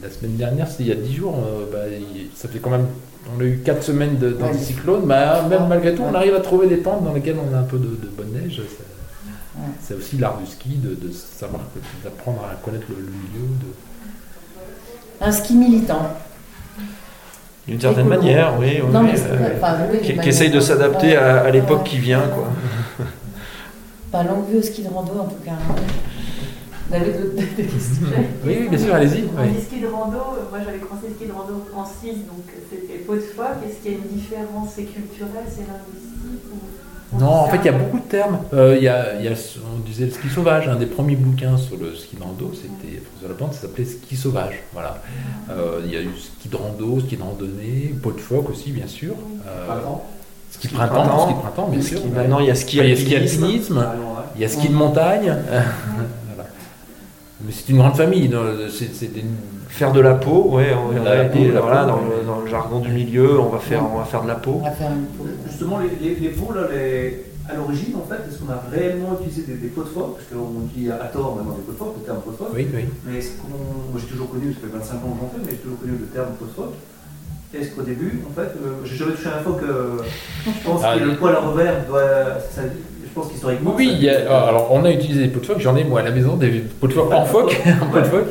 [0.01, 1.79] la semaine dernière, c'était il y a 10 jours, euh, bah,
[2.35, 2.85] ça fait quand même,
[3.37, 6.67] on a eu 4 semaines de- d'anticyclone, bah, même malgré tout, on arrive à trouver
[6.67, 8.57] des pentes dans lesquelles on a un peu de, de bonne neige.
[8.77, 8.83] ça-
[9.59, 9.65] Ouais.
[9.81, 11.61] C'est aussi l'art du ski, de, de savoir,
[12.03, 13.47] d'apprendre à connaître le, le milieu.
[13.59, 15.25] De...
[15.25, 16.09] Un ski militant.
[17.67, 18.21] D'une certaine Écolo.
[18.21, 18.79] manière, oui.
[18.83, 21.89] oui, Non, mais euh, enfin, oui, qui, essaye de s'adapter à, à l'époque Ouais.
[21.89, 22.47] qui vient, quoi.
[24.11, 25.51] Pas longue vue au ski de rando en tout cas.
[25.51, 25.75] hein.
[26.89, 28.07] Vous avez d'autres questions?
[28.43, 29.25] Oui, oui, bien sûr, allez-y.
[29.37, 29.49] On oui.
[29.55, 32.45] dit ski de rando, euh, moi j'avais commencé le ski de rando en Suisse, donc
[32.71, 33.61] c'était peau de phoque.
[33.67, 34.69] Est-ce qu'il y a une différence?
[34.75, 36.57] C'est culturel, c'est linguistique ou...
[37.17, 38.39] Non, en fait, il y a beaucoup de termes.
[38.53, 39.33] Euh, il y a, il y a-
[39.75, 40.67] on disait le ski sauvage.
[40.67, 44.15] Un des premiers bouquins sur le ski de rando, c'était François Lapente, ça s'appelait Ski
[44.15, 44.59] sauvage.
[44.73, 45.01] Voilà.
[45.49, 48.71] Euh, il y a eu ski de rando, ski de randonnée, peau de phoque aussi,
[48.71, 49.13] bien sûr.
[49.47, 49.79] Euh,
[50.51, 51.25] ski de Ski printemps, printemps.
[51.25, 51.97] ski de printemps, bien sûr.
[51.99, 53.79] Ski- Maintenant, il y a ski Il y a ski alpinisme.
[53.83, 54.23] Ah, ouais.
[54.35, 55.35] il y a ski de montagne.
[56.27, 56.49] Voilà.
[57.41, 58.29] Mais c'est une grande famille.
[58.71, 59.09] C'est
[59.69, 62.01] Faire de la peau, ouais, on, a peau, voilà, peau, dans, ouais.
[62.21, 64.55] le, dans le jargon du milieu, on va faire, on va faire de la peau.
[64.59, 65.27] On va faire une pause.
[65.47, 69.17] Justement, les, les, les pots, là, les- à l'origine, en fait, est-ce qu'on a réellement
[69.19, 70.15] utilisé des, des pots de phoque?
[70.17, 72.51] Parce qu'on dit à tort maintenant des pots de phoque, le terme pot de phoque.
[72.53, 72.85] Oui, oui.
[73.05, 73.47] Mais est-ce qu'on.
[73.91, 75.93] Moi, j'ai toujours connu, ça fait 25 ans que j'en fais, mais j'ai toujours connu
[75.93, 76.73] le terme pot de phoque.
[77.53, 79.97] Est-ce qu'au début, en fait, euh, j'ai jamais touché à un phoque, euh,
[80.45, 82.37] je pense Ah, que le poil à revers doit.
[82.53, 82.61] ça-
[83.09, 83.73] je pense qu'historiquement.
[83.75, 85.59] Oui, ça- il y a- ah, alors on a utilisé des pots de phoque.
[85.59, 86.49] J'en ai moi à la maison des
[86.79, 87.57] pots de phoque en phoque,
[87.91, 88.27] pot de phoque.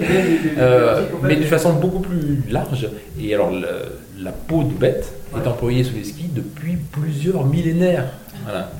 [0.59, 2.89] Euh, mais de façon beaucoup plus large.
[3.21, 8.07] Et alors, le- la peau de bête est employée sous les skis depuis plusieurs millénaires.
[8.45, 8.71] Voilà.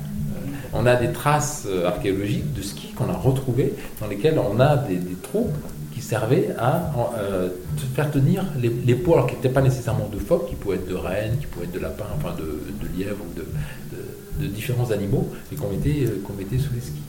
[0.73, 4.75] On a des traces euh, archéologiques de skis qu'on a retrouvées, dans lesquelles on a
[4.77, 5.49] des, des trous
[5.95, 7.49] qui servaient à euh,
[7.95, 10.87] faire tenir les, les peaux, alors qui n'étaient pas nécessairement de phoques, qui pouvaient être
[10.87, 13.98] de rennes, qui pouvaient être de lapins, enfin de, de lièvres ou de, de-
[14.39, 17.01] de différents animaux, mais qu'on mettait, euh, qu'on mettait sous les skis.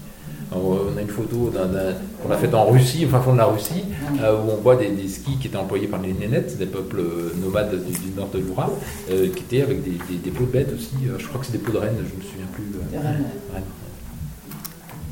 [0.53, 1.53] Alors, on a une photo
[2.25, 3.85] qu'on a faite en Russie, au fin fond de la Russie,
[4.21, 6.99] euh, où on voit des, des skis qui étaient employés par les nénettes, des peuples
[6.99, 8.69] euh, nomades du, du nord de l'Oura,
[9.11, 10.91] euh, qui étaient avec des, des- des peaux de bêtes aussi.
[11.07, 12.65] euh, je crois que c'est des peaux de rennes, je ne me souviens plus.
[12.75, 12.99] euh.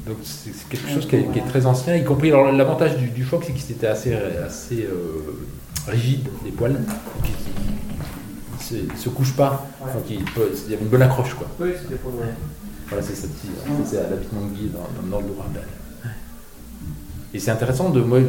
[0.09, 2.31] Donc c'est quelque chose qui est, qui est très ancien, y compris.
[2.33, 5.37] Alors l'avantage du, du phoque, c'est qu'il était assez, assez euh,
[5.87, 6.81] rigide, les poils.
[8.73, 9.67] Il se, couche pas.
[9.81, 9.91] Ouais.
[10.11, 11.47] Il, peut- il y avait une bonne accroche, quoi.
[11.61, 12.13] Oui, c'était pour.
[12.13, 12.25] euh,
[12.89, 13.27] Voilà, c'est ça,
[13.87, 15.45] c'est- l'habitement de Guy, dans, dans le nord de l'Oura.
[17.35, 18.01] Et c'est intéressant de.
[18.01, 18.29] Moi, le-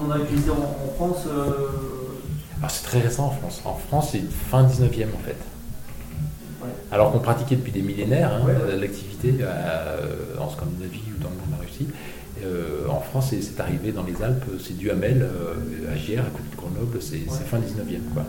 [0.00, 1.24] on en a utilisé en, France.
[1.28, 1.52] euh,
[2.58, 3.60] Alors c'est très récent en France.
[3.64, 5.36] En France, c'est fin 19e en fait.
[6.62, 6.68] Ouais.
[6.90, 8.76] Alors qu'on pratiquait depuis des millénaires hein, Ouais.
[8.76, 11.86] l'activité euh, en Scandinavie ou dans le monde de la Russie.
[12.42, 15.26] Euh, en France, c'est- arrivé dans les Alpes, c'est Duhamel,
[15.92, 18.02] à Giers, à côté de Grenoble, c'est c'est fin 19e.
[18.12, 18.24] Quoi.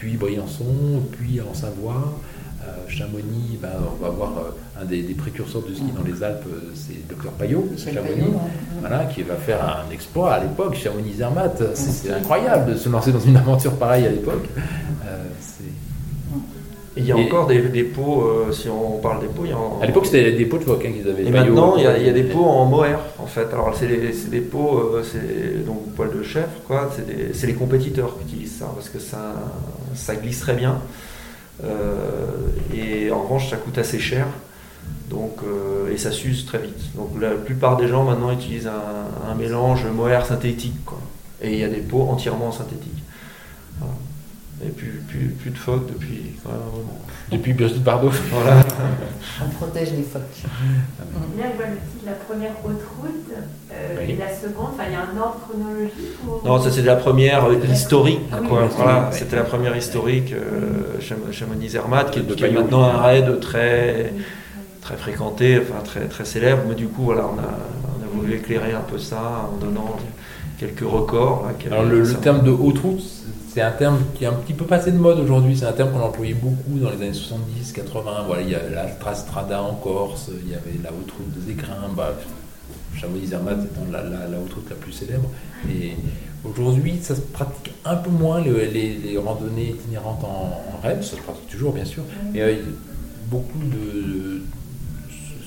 [0.00, 2.18] Puis Briançon, puis en Savoie,
[2.62, 6.22] euh, Chamonix, ben, on va voir euh, un des, des précurseurs de ski dans les
[6.22, 8.14] Alpes, euh, c'est le docteur Payot, Chamonix.
[8.14, 8.80] Payot, ouais.
[8.80, 11.62] Voilà, qui va faire un exploit à l'époque, Chamonix-Zermatt.
[11.74, 14.48] C'est c'est incroyable de se lancer dans une aventure pareille à l'époque.
[15.06, 15.24] Euh,
[16.96, 19.42] Et il y a Et- encore des, des pots, euh, si on parle des pots,
[19.44, 21.24] il y a en- à l'époque, c'était des pots de hein, qu'ils avaient.
[21.24, 23.46] Et maintenant, il y, a, il y a des pots en mohair, en fait.
[23.52, 23.86] Alors, c'est
[24.30, 26.90] des, pots, euh, c'est donc poil de chèvre, quoi.
[27.32, 29.34] C'est les compétiteurs qui utilisent ça, parce que ça,
[29.94, 30.80] ça glisse très bien.
[31.62, 32.26] Euh,
[32.74, 34.26] et en revanche, ça coûte assez cher.
[35.08, 35.38] Donc,
[35.92, 36.94] et ça s'use très vite.
[36.96, 40.98] Donc, la plupart des gens maintenant utilisent un, un mélange mohair synthétique, quoi.
[41.42, 42.99] Et il y a des pots entièrement synthétiques.
[44.62, 46.98] Et puis, plus, plus de phoques depuis quand même un moment.
[47.32, 48.10] Depuis Brigitte Bardot.
[48.30, 48.60] Voilà.
[49.42, 50.20] On protège les phoques.
[51.38, 53.30] Là, je vois le titre, la première haute route,
[53.72, 54.12] euh, Oui.
[54.12, 56.46] et la seconde, enfin, il y a un ordre chronologique ou...
[56.46, 58.20] Non, ça c'est la première euh, historique.
[58.32, 58.62] Ah oui, quoi.
[58.64, 59.16] oui, Voilà, oui.
[59.18, 63.40] c'était la première historique, euh, Cham- Chamonix-Zermatt, qui, est- De qui est maintenant un raid
[63.40, 64.12] très,
[64.82, 66.62] très fréquenté, enfin très, très célèbre.
[66.68, 67.42] Mais du coup, voilà, on a,
[67.98, 69.96] on a voulu éclairer un peu ça en donnant
[70.58, 71.44] quelques records.
[71.46, 73.00] là, qui- Alors le, le terme de haute route,
[73.52, 75.56] c'est un terme qui est un petit peu passé de mode aujourd'hui.
[75.56, 78.10] C'est un terme qu'on employait beaucoup dans les années 70, 80.
[78.26, 81.88] Voilà, il y a l'Altrastrada en Corse, il y avait la haute route des Écrins,
[81.96, 82.14] bah,
[82.96, 85.28] Chamonix-Zermatt étant la, la- la haute route la plus célèbre.
[85.68, 85.92] Et
[86.44, 91.02] aujourd'hui, ça se pratique un peu moins les, les- les randonnées itinérantes en, en REM,
[91.02, 92.02] ça se pratique toujours bien sûr.
[92.34, 92.54] Et euh,
[93.26, 94.42] beaucoup de,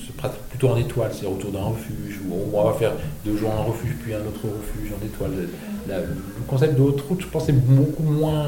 [0.06, 2.92] se- pratique plutôt en étoile, c'est autour d'un refuge, où on va faire
[3.24, 5.30] deux jours un refuge, puis un autre refuge en étoile.
[5.88, 6.06] La- le
[6.48, 8.46] concept de haute route, je pense, est beaucoup moins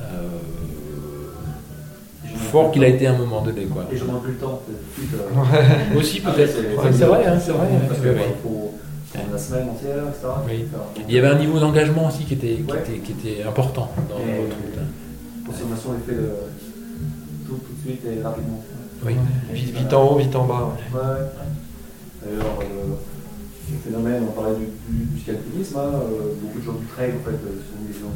[0.00, 0.04] euh,
[2.50, 3.64] fort qu'il a été à un moment donné.
[3.64, 3.86] Quoi.
[3.92, 6.52] Et j'en ai plus le temps, euh, Aussi ah, peut-être.
[6.54, 7.66] c'est- Ouais, c'est vrai, hein, c'est vrai.
[7.88, 8.74] Parce que, il faut
[9.14, 10.26] prendre la semaine entière, etc.
[10.46, 10.66] Oui.
[10.70, 12.78] Faire- Il y avait un niveau d'engagement aussi qui était, qui Ouais.
[12.80, 14.78] était, qui était important dans Et- la haute route.
[14.78, 15.46] hein.
[15.46, 16.28] Consommation est fait de
[17.46, 18.62] tout, tout de suite et rapidement.
[19.04, 19.14] Oui.
[19.52, 20.54] Vite, vite en haut, vite en bas.
[20.94, 20.98] ouais.
[20.98, 21.06] Ouais.
[22.24, 22.94] D'ailleurs, euh,
[23.70, 24.95] le phénomène, on parlait du, du,
[25.26, 28.14] du alpinisme, hein, euh, beaucoup de gens du trail en fait euh, sont des gens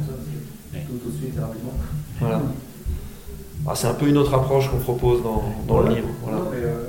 [0.87, 1.73] tout, tout de suite et rapidement.
[2.19, 2.41] Voilà.
[3.67, 6.07] Ah, c'est un peu une autre approche qu'on propose dans, dans le livre.
[6.23, 6.37] Voilà.
[6.39, 6.87] Non, mais, euh,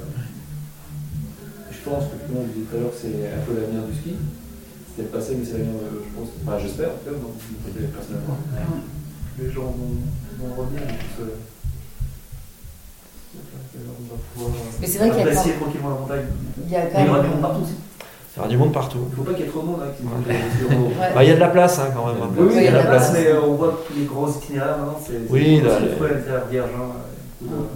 [1.71, 4.15] je pense que comme on disait tout à l'heure, c'est un peu l'avenir du ski.
[4.91, 7.35] C'était le passé, mais c'est l'avenir, euh, je pense, enfin j'espère en tout cas, donc,
[7.93, 8.39] personnellement.
[9.41, 9.99] Les gens vont,
[10.39, 10.83] vont revenir.
[10.83, 11.35] et puis, euh,
[14.81, 16.27] Mais c'est vrai qu'il y a quand- tranquillement la montagne.
[16.65, 17.27] Il y a quand il y aura même.
[17.27, 17.75] du monde partout aussi.
[18.35, 18.99] Il y aura du monde partout.
[19.09, 20.05] Il ne faut pas qu'il y ait trop de monde hein, qui
[20.75, 21.15] Ouais.
[21.15, 22.23] Bah, il y a de la place hein, quand même.
[22.23, 22.31] hein.
[22.37, 23.13] Oui, oui, il y a de la place, place.
[23.23, 26.71] mais euh, on voit tous les gros itinéraires maintenant, c'est Oui, là, c'est l'itinéraire vierge.
[26.75, 26.87] hein,
[27.43, 27.67] beaucoup de-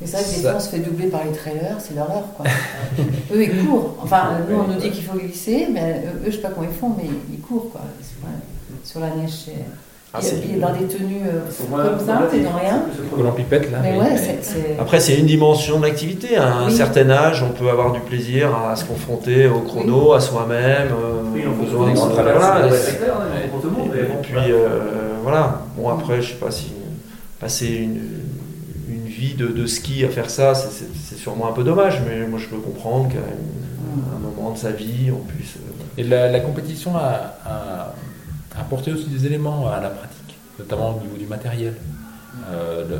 [0.00, 2.24] Mais c'est vrai que des fois on se fait doubler par les trailers, c'est l'horreur
[2.36, 2.44] quoi.
[3.34, 3.94] eux ils courent.
[4.02, 6.66] Enfin, nous on nous dit qu'il faut glisser, mais eux, eux, je sais pas comment
[6.68, 7.82] ils font, mais ils courent quoi.
[8.82, 9.64] Sur la neige, c'est.
[10.14, 11.40] Ah, il, est dans des tenues euh,
[11.70, 12.82] comme ça, c'est c'est dans rien.
[13.16, 13.78] Collant pipette là.
[13.82, 14.76] Mais ouais, c'est.
[14.78, 16.36] Après, c'est une dimension de l'activité.
[16.36, 16.76] À un Oui.
[16.76, 20.88] certain âge, on peut avoir du plaisir à se confronter au chrono, à soi-même.
[20.88, 22.70] euh, Oui, il en faut besoin des de- grandes voilà, traversées.
[22.74, 23.14] Ouais, c'est clair,
[23.50, 23.88] pour tout le monde.
[23.94, 24.68] mais Et bon, puis euh,
[25.22, 25.62] voilà.
[25.78, 26.72] Bon après, je sais pas si
[27.40, 28.00] passer une,
[28.90, 32.38] une vie de, de ski à faire ça, c'est- sûrement un peu dommage, mais moi
[32.38, 35.54] je peux comprendre qu'à un moment de sa vie, on puisse.
[35.56, 37.94] euh, Et la, la compétition a, a
[38.58, 41.74] apporté aussi des éléments à la pratique, notamment au niveau du matériel.
[42.50, 42.96] Euh, le-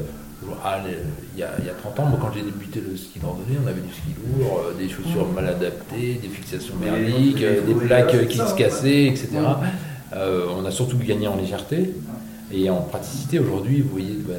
[0.65, 0.97] ah, les-
[1.35, 3.25] il, y a, il y a 30 ans, moi, quand j'ai débuté le ski de
[3.27, 7.75] randonnée, on avait du ski lourd, euh, des chaussures mal adaptées, des fixations merdiques, des
[7.87, 9.29] plaques qui se cassaient, etc.
[10.15, 11.95] Euh, on a surtout gagné en légèreté
[12.53, 13.39] et en praticité.
[13.39, 14.35] Aujourd'hui, vous voyez bah,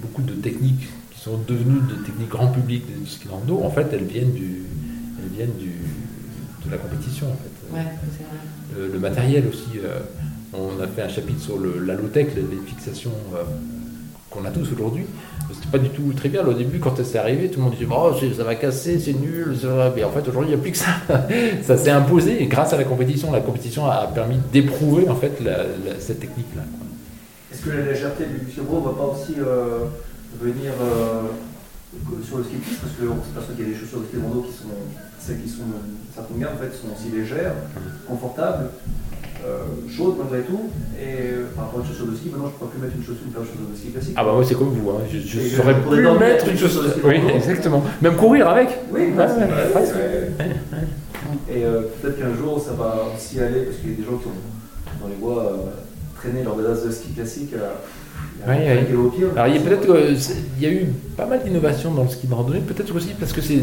[0.00, 3.60] beaucoup de techniques qui sont devenues des techniques grand public du ski de rando.
[3.62, 4.62] En fait, elles viennent, du,
[5.18, 5.72] elles viennent du,
[6.64, 7.26] de la compétition.
[7.26, 7.76] En fait.
[7.76, 7.84] Ouais,
[8.16, 8.86] c'est vrai.
[8.86, 9.78] Le, le matériel aussi.
[9.84, 9.98] euh,
[10.52, 13.42] on a fait un chapitre sur le, la low-tech, les, fixations euh,
[14.30, 15.04] qu'on a tous aujourd'hui.
[15.52, 17.50] C'était pas du tout trivial au début quand c'est arrivé.
[17.50, 19.56] Tout le monde disait oh, ça va casser, c'est nul.
[19.96, 21.00] Mais en fait, aujourd'hui, il n'y a plus que ça.
[21.62, 25.38] ça s'est imposé et grâce à la compétition, la compétition a permis d'éprouver en fait
[26.00, 26.62] cette technique-là.
[27.52, 29.86] Est-ce que la légèreté du ski ne va pas aussi euh,
[30.38, 31.22] venir euh,
[32.22, 34.52] sur le ski piste Parce qu'on s'aperçoit qu'il y a des chaussures de ski qui
[34.52, 34.68] sont,
[35.18, 35.64] celles qui sont,
[36.14, 37.54] certaines en fait, sont aussi légères,
[38.06, 38.70] confortables,
[39.46, 39.64] euh,
[39.94, 40.68] chaudes malgré tout.
[41.00, 42.96] Et euh, par rapport à une chaussure de ski, maintenant je ne pourrais plus mettre
[42.96, 44.14] une chaussure, une paire de chaussures de ski classique.
[44.16, 45.00] Ah bah moi c'est comme vous, hein.
[45.10, 46.82] je, je Et saurais pourrais plus mettre avec une chaussure.
[46.82, 47.36] de Oui, ski.
[47.36, 47.82] exactement.
[48.02, 48.68] Même courir avec.
[48.92, 50.50] Oui, Ouais, ouais.
[51.50, 54.16] Et euh, peut-être qu'un jour ça va aussi aller, parce qu'il y a des gens
[54.18, 55.56] qui ont dans les bois euh,
[56.18, 57.50] traîné leur besace de ski classique
[58.44, 58.84] 5 ouais.
[58.86, 59.26] kilos au pied.
[59.34, 59.98] Alors il y a peut-être
[60.58, 60.86] il y a eu
[61.16, 63.54] pas mal d'innovations dans le ski de randonnée, peut-être aussi parce que c'est-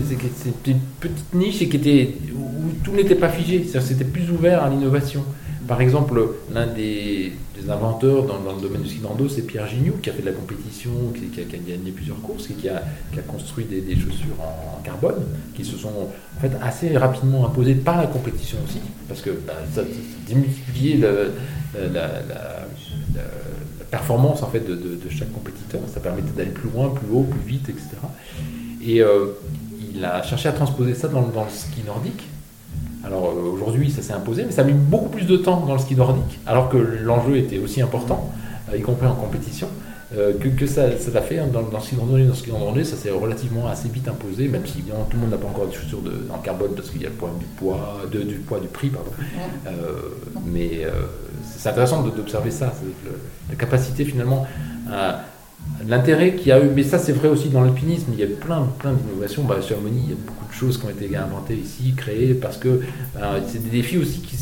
[0.68, 4.70] une petite niche et qui était où tout n'était pas figé, c'était plus ouvert à
[4.70, 5.24] l'innovation.
[5.68, 6.22] Par exemple,
[6.54, 7.34] l'un des,
[7.68, 10.34] inventeurs dans, le domaine du ski de c'est Pierre Gignoux, qui a fait de la
[10.34, 12.84] compétition, qui, a, gagné plusieurs courses et qui a,
[13.28, 18.08] construit des, chaussures en, carbone, qui se sont en fait assez rapidement imposées par la
[18.08, 20.36] compétition aussi, parce que bah, ça, ça
[21.94, 22.10] la,
[23.90, 25.82] performance en fait de, chaque compétiteur.
[25.94, 27.88] Ça permettait d'aller plus loin, plus haut, plus vite, etc.
[28.84, 29.28] Et euh,
[29.94, 32.24] il a cherché à transposer ça dans le ski nordique.
[33.06, 35.74] Alors euh, aujourd'hui, ça s'est imposé, mais ça a mis beaucoup plus de temps dans
[35.74, 38.32] le ski nordique, alors que l'enjeu était aussi important,
[38.72, 39.68] euh, y compris en compétition,
[40.18, 42.24] euh, que, que ça l'a fait hein, dans, dans le ski de randonnée.
[42.24, 45.18] Dans le ski de randonnée, ça s'est relativement assez vite imposé, même si évidemment, tout
[45.18, 47.16] le monde n'a pas encore des chaussures de, en carbone parce qu'il y a le
[47.16, 49.12] problème du poids, de- du poids du prix, pardon.
[49.68, 49.72] Euh,
[50.46, 50.92] mais euh,
[51.58, 52.74] c'est intéressant de- d'observer ça,
[53.50, 54.46] la capacité finalement,
[54.92, 55.20] à-
[55.88, 58.28] l'intérêt qu'il y a eu, mais ça c'est vrai aussi dans l'alpinisme, il y a
[58.28, 59.44] plein, plein d'innovations.
[59.44, 62.34] Bah, sur Harmonie, il y a beaucoup de choses qui ont été inventées ici, créées,
[62.34, 62.82] parce que
[63.18, 64.36] euh, c'est des défis aussi qui,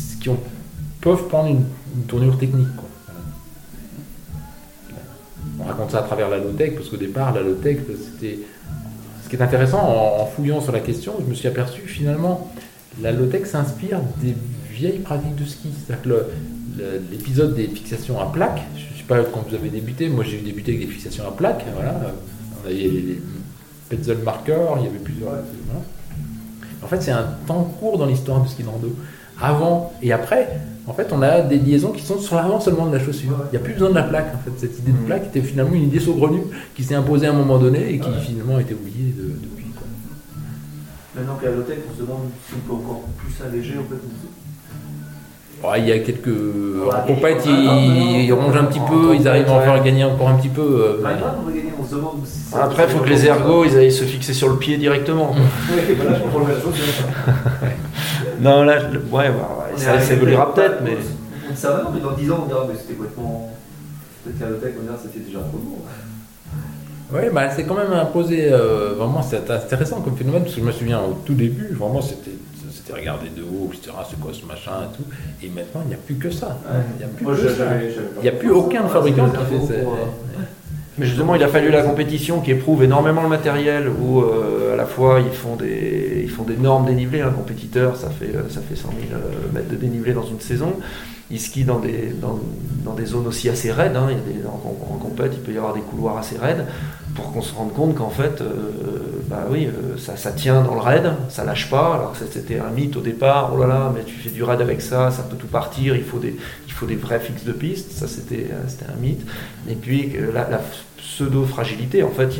[1.00, 1.64] peuvent prendre une,
[2.08, 2.66] tournure technique.
[5.60, 7.78] On raconte ça à travers la low-tech, parce qu'au départ, la low-tech,
[8.12, 8.38] c'était.
[9.22, 12.50] Ce qui est intéressant, en, fouillant sur la question, je me suis aperçu finalement,
[13.00, 14.34] la low-tech s'inspire des
[14.70, 15.70] vieilles pratiques de ski.
[15.74, 20.08] C'est-à-dire que l'épisode des fixations à plaque, je ne sais pas quand vous avez débuté,
[20.08, 21.94] moi j'ai débuté avec des fixations à plaque, voilà.
[22.62, 23.20] On avait les,
[23.88, 25.28] Petzl marqueurs, il y avait plusieurs.
[25.30, 25.80] voilà.
[26.82, 28.94] En fait, c'est un temps court dans l'histoire du ski de rando.
[29.40, 32.96] Avant et après, en fait, on a des liaisons qui sont sur l'avant seulement de
[32.96, 33.36] la chaussure.
[33.52, 34.34] Il n'y a plus besoin de la plaque.
[34.34, 35.04] En fait, cette idée de Mhm.
[35.06, 36.42] plaque était finalement une idée saugrenue
[36.74, 39.66] qui s'est imposée à un moment donné et qui finalement a été oubliée de- depuis.
[39.76, 39.86] quoi.
[41.16, 44.00] Maintenant la low-tech, on se demande si on peut encore plus alléger en fait.
[45.76, 46.26] Il y a quelques.
[46.26, 50.04] Ouais, en compète, ils, ils rongent un petit peu, ils arrivent à en faire gagner
[50.04, 50.62] encore un petit peu.
[50.62, 54.76] euh, va Après, il faut que les ergots ils aillent se fixer sur le pied
[54.76, 55.34] directement.
[56.62, 56.74] chose.
[58.40, 60.96] Non, là, ouais, bah, ouais, ça, ça évoluera peut-être, mais.
[61.54, 63.50] Ça maintenant, mais dans 10 ans, on dira, mais c'était complètement.
[64.24, 65.84] Peut-être qu'à on dira, c'était déjà trop lourd.
[67.12, 68.48] Ouais, bah, c'est quand même imposé.
[68.52, 72.02] euh, vraiment, c'est intéressant comme phénomène parce que je me souviens au tout début, vraiment,
[72.02, 72.33] c'était
[72.84, 73.92] c'était regardé de haut, etc.
[74.10, 75.04] C'est quoi ce machin et tout.
[75.42, 76.58] Et maintenant, il n'y a plus que ça.
[76.94, 77.54] Il n'y a plus Moi, que je- ça.
[77.70, 78.66] j'avais- j'avais pas Il n'y a plus compris.
[78.76, 79.80] aucun Ah, fabricant c'est qui des fait ça.
[79.80, 79.84] euh,
[80.96, 84.76] Mais justement, il a fallu la compétition qui éprouve énormément le matériel, où euh, à
[84.76, 87.20] la fois ils font des, ils font d'énormes dénivelés.
[87.20, 90.38] Un compétiteur, ça fait, euh, ça fait 100 000 euh, mètres de dénivelé dans une
[90.40, 90.74] saison.
[91.32, 92.38] Ils skient dans des, dans,
[92.84, 93.96] dans des zones aussi assez raides.
[93.96, 94.06] hein.
[94.10, 94.50] Il y a des, en,
[94.94, 96.64] en compète, il peut y avoir des couloirs assez raides
[97.16, 98.93] pour qu'on se rende compte qu'en fait, euh,
[99.34, 101.94] bah oui, euh, ça, ça tient dans le raid, ça lâche pas.
[101.94, 103.52] Alors c'était un mythe au départ.
[103.54, 105.96] Oh là là, mais tu fais du raid avec ça, ça peut tout partir.
[105.96, 107.92] Il faut des, il faut des vrais fixes de piste.
[107.92, 109.22] Ça, c'était, euh, un mythe.
[109.68, 110.60] Et puis que la, la
[110.98, 112.30] pseudo-fragilité, en fait,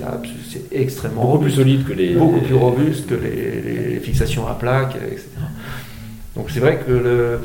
[0.51, 2.14] c'est extrêmement Beaucoup plus solide que les.
[2.14, 3.61] beaucoup plus robuste que les-
[3.95, 5.26] les fixations à plaques, etc.
[6.36, 7.40] Donc c'est vrai que le,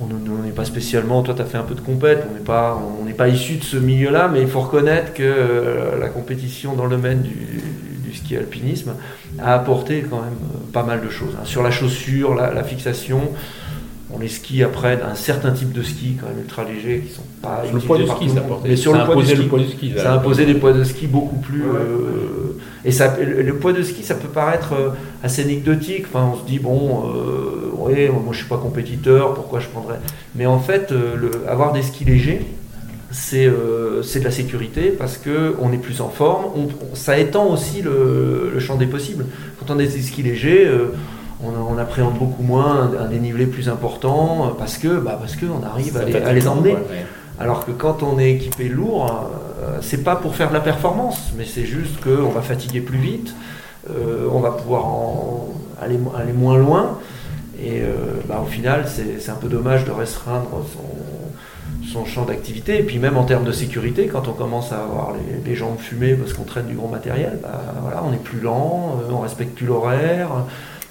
[0.00, 3.04] on n'est pas spécialement, toi tu fait un peu de compète, on n'est pas, on
[3.04, 6.84] n'est pas issu de ce milieu-là, mais il faut reconnaître que euh, la compétition dans
[6.84, 7.62] le domaine du,
[8.14, 8.94] ski alpinisme
[9.38, 11.34] a apporté quand même euh, pas mal de choses.
[11.38, 11.44] hein.
[11.44, 13.20] Sur la chaussure, la fixation,
[14.14, 17.22] on les skis après d'un certain type de ski quand même ultra légers qui sont
[17.42, 18.68] pas Sur le poids du ski, ça portait.
[18.68, 19.92] Mais sur ça le poids du ski, le poids du ski.
[19.96, 21.62] ça a imposé des poids de ski beaucoup plus.
[21.62, 21.76] Ouais.
[21.76, 24.90] euh, et ça, le, le poids de ski, ça peut paraître euh,
[25.24, 26.04] assez anecdotique.
[26.08, 29.98] Enfin, on se dit, bon, euh, ouais, moi je suis pas compétiteur, pourquoi je prendrais?
[30.36, 32.42] Mais en fait, euh, le- avoir des skis légers,
[33.10, 36.44] c'est euh, de la sécurité parce que on est plus en forme.
[36.54, 39.24] On- on- ça étend aussi le, le champ des possibles.
[39.58, 40.92] Quand on a des skis légers, euh,
[41.42, 45.46] on, on appréhende beaucoup moins un, un dénivelé plus important parce que bah, parce que
[45.46, 46.72] on arrive à les, à emmener.
[46.74, 47.06] ouais, ouais.
[47.38, 49.28] Alors que quand on est équipé lourd,
[49.62, 52.96] euh, c'est pas pour faire de la performance, mais c'est juste qu'on va fatiguer plus
[52.98, 53.34] vite,
[53.90, 55.48] euh, on va pouvoir en-
[55.82, 56.98] aller, aller moins loin,
[57.60, 62.78] et euh, bah, au final, c'est un peu dommage de restreindre son, son champ d'activité.
[62.78, 65.76] Et puis même en termes de sécurité, quand on commence à avoir les, les jambes
[65.78, 69.54] fumées parce qu'on traîne du gros matériel, bah, voilà, on est plus lent, on respecte
[69.54, 70.28] plus l'horaire,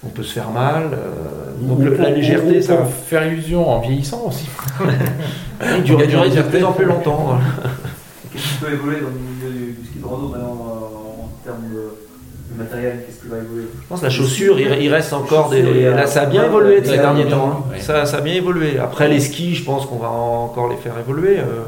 [0.05, 0.91] on peut se faire mal.
[0.93, 4.47] euh, donc le- la légèreté, ça pour faire illusion en vieillissant aussi.
[5.77, 7.37] il dure, durer de plus en plus longtemps.
[8.31, 9.13] Qu'est-ce qui peut évoluer dans le
[9.49, 13.27] milieu du, du ski de rando maintenant euh, en termes de, de matériel Qu'est-ce qui
[13.29, 13.63] va évoluer?
[13.81, 15.61] Je pense que la chaussure, il, il reste encore des.
[15.89, 17.63] Là, ça a bien évolué ces derniers temps.
[17.67, 17.71] hein.
[17.73, 17.79] ouais.
[17.79, 18.77] Ça, ça a bien évolué.
[18.77, 21.37] Après, les skis, je pense qu'on va encore les faire évoluer.
[21.39, 21.63] euh.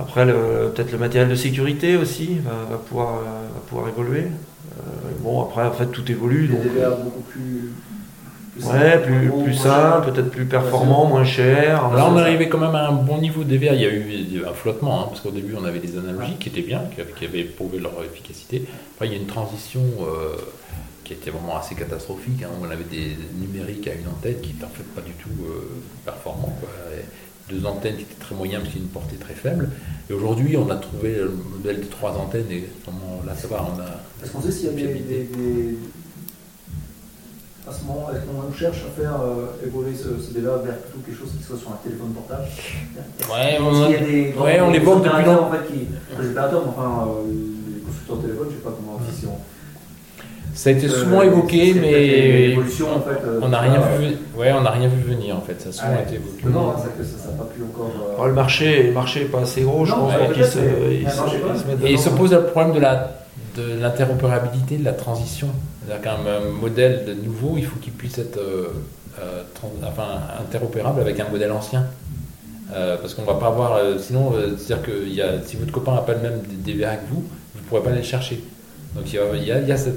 [0.00, 4.28] Après, le- peut-être le matériel de sécurité aussi va, va pouvoir, va pouvoir évoluer.
[4.78, 6.48] Euh, bon, après, en fait, tout évolue.
[6.48, 7.72] Des Donc, DVR beaucoup plus.
[8.64, 11.90] ouais, plus, plus simple, peut-être plus performant, moins cher.
[11.94, 13.74] Là, on arrivait quand même à un bon niveau de DVA.
[13.74, 16.48] Il y a eu un flottement, hein, parce qu'au début, on avait des analogiques qui
[16.48, 18.64] étaient bien, qui avaient, qui avaient prouvé leur efficacité.
[18.94, 20.36] Après, il y a une transition euh,
[21.04, 22.42] qui était vraiment assez catastrophique.
[22.42, 25.12] hein, où on avait des numériques à une antenne qui n'étaient en fait pas du
[25.12, 25.68] tout euh,
[26.04, 26.56] performants.
[26.60, 26.68] quoi.
[26.96, 27.04] Et
[27.52, 29.68] deux antennes qui étaient très moyennes, parce qu'il y a une portée très faible.
[30.10, 33.66] Et aujourd'hui, on a trouvé le modèle de trois antennes, et vraiment, là, ça va.
[33.74, 35.78] On a, Est-ce qu'on sait s'il y a des, des- des-
[37.68, 40.98] À ce moment, est-ce qu'on cherche à faire euh, évoluer ce, ce débat vers plutôt
[41.06, 42.44] quelque chose qui soit sur un téléphone portable?
[43.30, 45.48] Ouais, on, y a des, ouais, on l'évoque depuis opérateurs, longtemps.
[45.48, 45.78] En fait, qui,
[46.20, 47.30] des opérateurs, enfin, euh,
[47.76, 49.40] les constructeurs de téléphone, je sais pas comment si c'est en-
[50.54, 53.96] Ça a été Euh, souvent évoqué, mais l'évolution, en fait, euh, on n'a rien euh,
[53.98, 54.16] vu.
[54.36, 55.60] Ouais, on n'a rien vu venir en fait.
[55.60, 56.02] Ça a souvent Ah ouais.
[56.02, 56.42] été évoqué.
[56.46, 57.90] Non, hein, c'est que ça n'a pas pu encore.
[58.10, 60.52] euh, Oh, le marché, le marché est pas assez gros, je pense, pour qu'ils peut-être,
[60.52, 63.16] se, Et il se pose le problème de la
[63.56, 65.48] de l'interopérabilité, de la transition.
[65.86, 68.68] C'est-à-dire qu'un modèle de nouveau, il faut qu'il puisse être euh,
[69.20, 71.84] euh, trans- enfin, interopérable avec un modèle ancien.
[72.74, 73.74] Euh, parce qu'on va pas avoir.
[73.76, 76.40] euh, sinon, euh, c'est-à-dire que il y a, si votre copain n'a pas le même
[76.64, 78.42] DVA que vous, vous ne pourrez pas aller le chercher.
[78.94, 79.14] Donc il
[79.46, 79.90] y a, c'est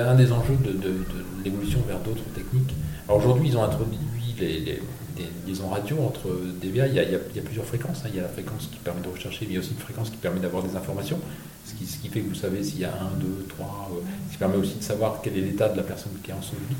[0.00, 2.74] un des enjeux de, de- de l'évolution vers d'autres techniques.
[3.08, 3.98] Alors aujourd'hui, ils ont introduit
[4.40, 4.82] les, les,
[5.16, 6.28] des liaisons radio entre
[6.62, 6.86] DVA.
[6.86, 7.98] Il y a, il y a- il y a plusieurs fréquences.
[8.04, 8.08] hein.
[8.10, 9.78] Il y a la fréquence qui permet de rechercher, mais il y a aussi une
[9.78, 11.18] fréquence qui permet d'avoir des informations.
[11.66, 13.90] Ce qui, ce qui fait que vous savez s'il y a un, deux, trois.
[13.92, 16.34] euh, ce qui permet aussi de savoir quel est l'état de la personne qui est
[16.34, 16.76] en son lit.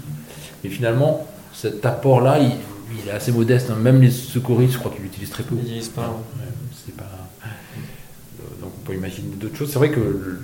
[0.65, 2.53] Et finalement, cet apport-là, il,
[3.03, 3.69] il est assez modeste.
[3.71, 3.77] hein.
[3.77, 5.55] Même les secouristes, je crois qu'ils l'utilisent très peu.
[5.57, 6.45] Ils l'utilisent pas, ouais.
[6.45, 6.53] Ouais,
[6.87, 7.05] c'est pas.
[8.87, 9.71] Euh, peut imaginer d'autres choses.
[9.71, 10.01] C'est vrai que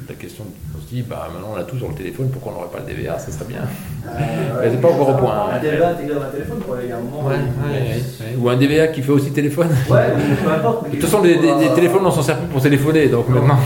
[0.08, 0.44] la question,
[0.76, 2.80] on se dit, bah maintenant on a tout sur le téléphone, pourquoi on n'aurait pas
[2.86, 3.60] le DVA Ça serait bien.
[4.04, 5.32] Mais c'est pas encore au point.
[5.52, 5.60] Un hein.
[5.62, 6.58] DVA intégré dans un téléphone,
[6.92, 7.28] un moment.
[7.28, 8.36] Ouais, Ouais, ouais.
[8.38, 9.68] Ou un DVA qui fait aussi téléphone.
[9.90, 10.86] Ouais, mais peu importe.
[10.86, 13.58] De toute façon, les, les- les téléphones, on s'en sert plus pour téléphoner, donc maintenant.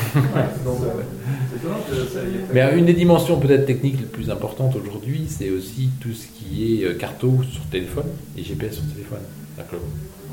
[0.64, 1.02] Donc, euh,
[2.52, 6.80] Mais une des dimensions peut-être techniques les plus importantes aujourd'hui, c'est aussi tout ce qui
[6.82, 8.06] est euh, carto sur téléphone
[8.36, 9.18] et GPS sur téléphone.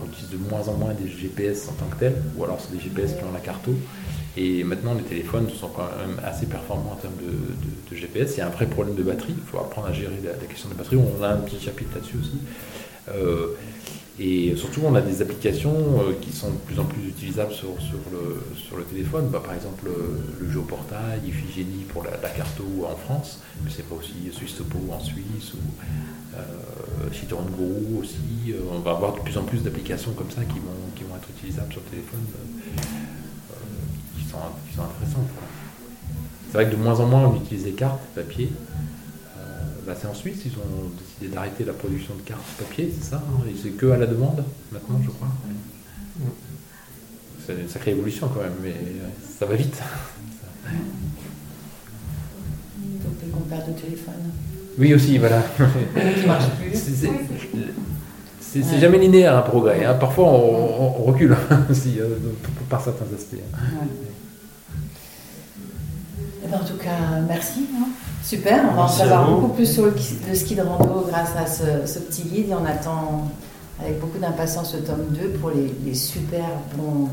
[0.04, 2.76] On utilise de moins en moins des GPS en tant que tels, ou alors c'est
[2.76, 3.74] des GPS qui ont la carto.
[4.36, 8.34] Et maintenant, les téléphones sont quand même assez performants en termes de, GPS.
[8.36, 9.36] Il y a un vrai problème de batterie.
[9.38, 10.98] Il faut apprendre à gérer la, la question de batterie.
[10.98, 12.40] On a un petit chapitre là-dessus aussi.
[13.10, 13.56] Euh,
[14.20, 17.70] et surtout, on a des applications euh, qui sont de plus en plus utilisables sur,
[18.12, 19.30] le, téléphone.
[19.30, 23.88] Bah, par exemple, le, le géoportail, Iphigénie pour la, la carto en France, mais c'est
[23.88, 26.40] pas aussi Suisse Topo en Suisse ou euh,
[28.00, 28.52] aussi.
[28.52, 31.72] Euh, on va avoir de plus en plus d'applications comme ça qui vont, être utilisables
[31.72, 32.82] sur le téléphone, euh,
[33.52, 34.38] euh, qui, sont,
[34.82, 35.30] intéressantes.
[36.48, 38.50] C'est vrai que de moins en moins on utilise les cartes papier.
[39.38, 39.42] Euh,
[39.86, 40.90] bah, c'est en Suisse, ils ont
[41.20, 44.44] décidé d'arrêter la production de cartes papier, c'est ça hein, c'est que à la demande
[44.72, 45.28] maintenant, je crois.
[47.46, 49.08] C'est une sacrée évolution quand même, mais euh,
[49.40, 49.76] ça va vite.
[52.82, 54.14] Donc les compères de téléphone.
[54.78, 55.42] Oui aussi, voilà.
[56.20, 56.72] qui marche plus.
[56.74, 57.10] C'est- c'est-
[58.40, 59.84] C'est c'est jamais linéaire un progrès.
[59.84, 59.96] hein.
[59.96, 61.36] Parfois on, recule
[61.72, 62.16] aussi, euh,
[62.70, 63.34] par certains aspects.
[63.54, 63.58] hein.
[63.82, 63.88] Ouais.
[66.46, 67.66] Eh ben, en tout cas, merci.
[67.76, 67.88] hein.
[68.24, 69.94] Super, on va en Merci savoir beaucoup plus sur le,
[70.30, 73.30] le ski de rando grâce à ce, ce petit guide et on attend
[73.82, 76.46] avec beaucoup d'impatience le tome 2 pour les, les super
[76.78, 77.10] bons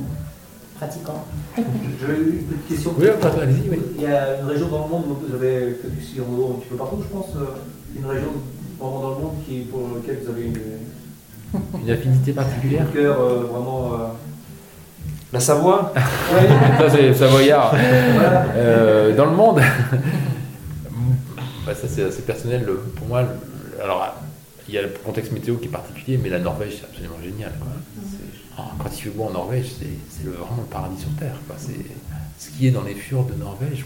[0.79, 1.25] pratiquants.
[1.57, 2.95] J'avais une petite question.
[2.99, 3.79] Oui, après, allez-y, oui.
[3.97, 6.55] Il y a une région dans le monde, vous avez fait du ski en haut
[6.57, 7.27] un petit peu partout, je pense.
[7.37, 8.29] euh, Une région
[8.79, 13.21] vraiment dans le monde qui, pour laquelle vous avez une, Une affinité particulière un cœur
[13.21, 13.91] euh, vraiment.
[13.95, 13.97] euh,
[15.33, 15.93] La Savoie
[16.79, 17.75] Ça c'est savoyard.
[18.15, 18.45] voilà.
[18.57, 19.61] Euh, dans le monde
[21.67, 23.25] Bah, Ça c'est assez personnel pour moi.
[23.83, 24.15] Alors
[24.69, 27.53] il y a le contexte météo qui est particulier, mais la Norvège c'est absolument génial.
[27.59, 27.69] quoi.
[28.59, 29.67] Oh, quand il fait beau en Norvège,
[30.11, 31.37] c'est vraiment le paradis sur Terre.
[31.47, 31.57] quoi.
[31.59, 31.85] C'est
[32.39, 33.85] skier dans les fjords de Norvège,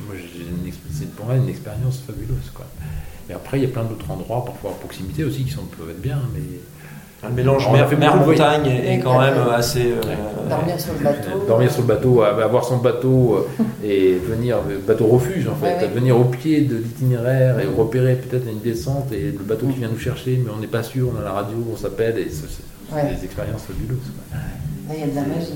[0.92, 2.50] c'est pour moi une expérience fabuleuse.
[2.54, 2.66] Quoi.
[3.28, 5.90] Et après il y a plein d'autres endroits, parfois à proximité aussi, qui sont, peuvent
[5.90, 6.40] être bien, mais
[7.28, 7.68] Le mélange
[7.98, 9.92] mer-montagne est, quand même assez.
[9.92, 11.44] euh, Dormir sur le bateau.
[11.48, 15.82] Dormir sur le bateau, avoir son bateau euh, et venir, bateau refuge en fait, Ouais,
[15.82, 15.88] ouais.
[15.88, 19.88] venir au pied de l'itinéraire et repérer peut-être une descente et le bateau qui vient
[19.88, 22.94] nous chercher, mais on n'est pas sûr, on a la radio, on s'appelle et c'est
[22.94, 23.02] Ouais.
[23.16, 24.12] des expériences fabuleuses.
[24.92, 25.54] il y a de la magie.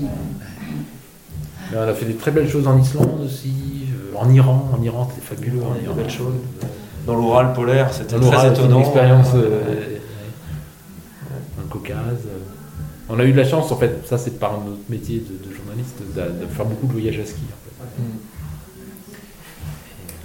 [1.71, 3.53] Mais on a fait des très belles choses en Islande aussi,
[3.93, 5.61] euh, en Iran, en Iran c'était fabuleux.
[5.63, 5.93] en des Iran.
[5.93, 6.33] belles choses.
[7.05, 8.77] Dans l'Oural polaire, c'était très étonnant.
[8.77, 9.67] Une expérience euh, Ouais.
[9.67, 9.99] ouais.
[11.57, 12.25] dans le Caucase.
[12.27, 12.39] euh.
[13.11, 15.55] On a eu de la chance en fait, ça c'est par notre métier de, de
[15.55, 17.41] journaliste, de, de faire beaucoup de voyages à ski.
[17.41, 18.01] En fait.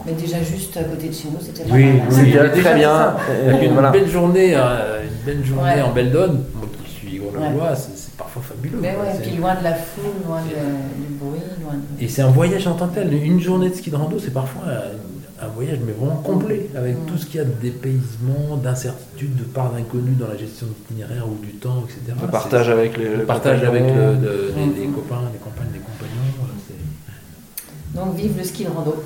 [0.06, 2.02] Mais déjà juste à côté de chez nous, c'était pas Oui, mal.
[2.10, 2.14] oui.
[2.14, 3.14] C'était déjà, très bien.
[3.42, 3.90] Et Et une voilà.
[3.90, 5.80] belle journée, euh, une belle journée Ouais.
[5.82, 8.78] en belle donne, moi qui suis grenoblois, c'est c'est parfois fabuleux.
[8.82, 12.04] Mais ouais, et C'est- puis loin de la foule, loin de- du bruit, loin de...
[12.04, 13.12] Et c'est un voyage en tant que tel.
[13.14, 14.62] Une journée de ski de rando, c'est parfois
[15.44, 17.06] un, voyage, mais vraiment complet, avec Mm.
[17.06, 20.72] tout ce qu'il y a de dépaysement, d'incertitude, de part d'inconnu dans la gestion de
[20.72, 22.16] l'itinéraire ou du temps, etc.
[22.20, 23.16] Le partage avec les.
[23.16, 24.74] Le partage avec le- de- les, Mm.
[24.80, 26.10] les copains, les compagnes, les compagnons.
[27.94, 28.96] Donc vive le ski de rando.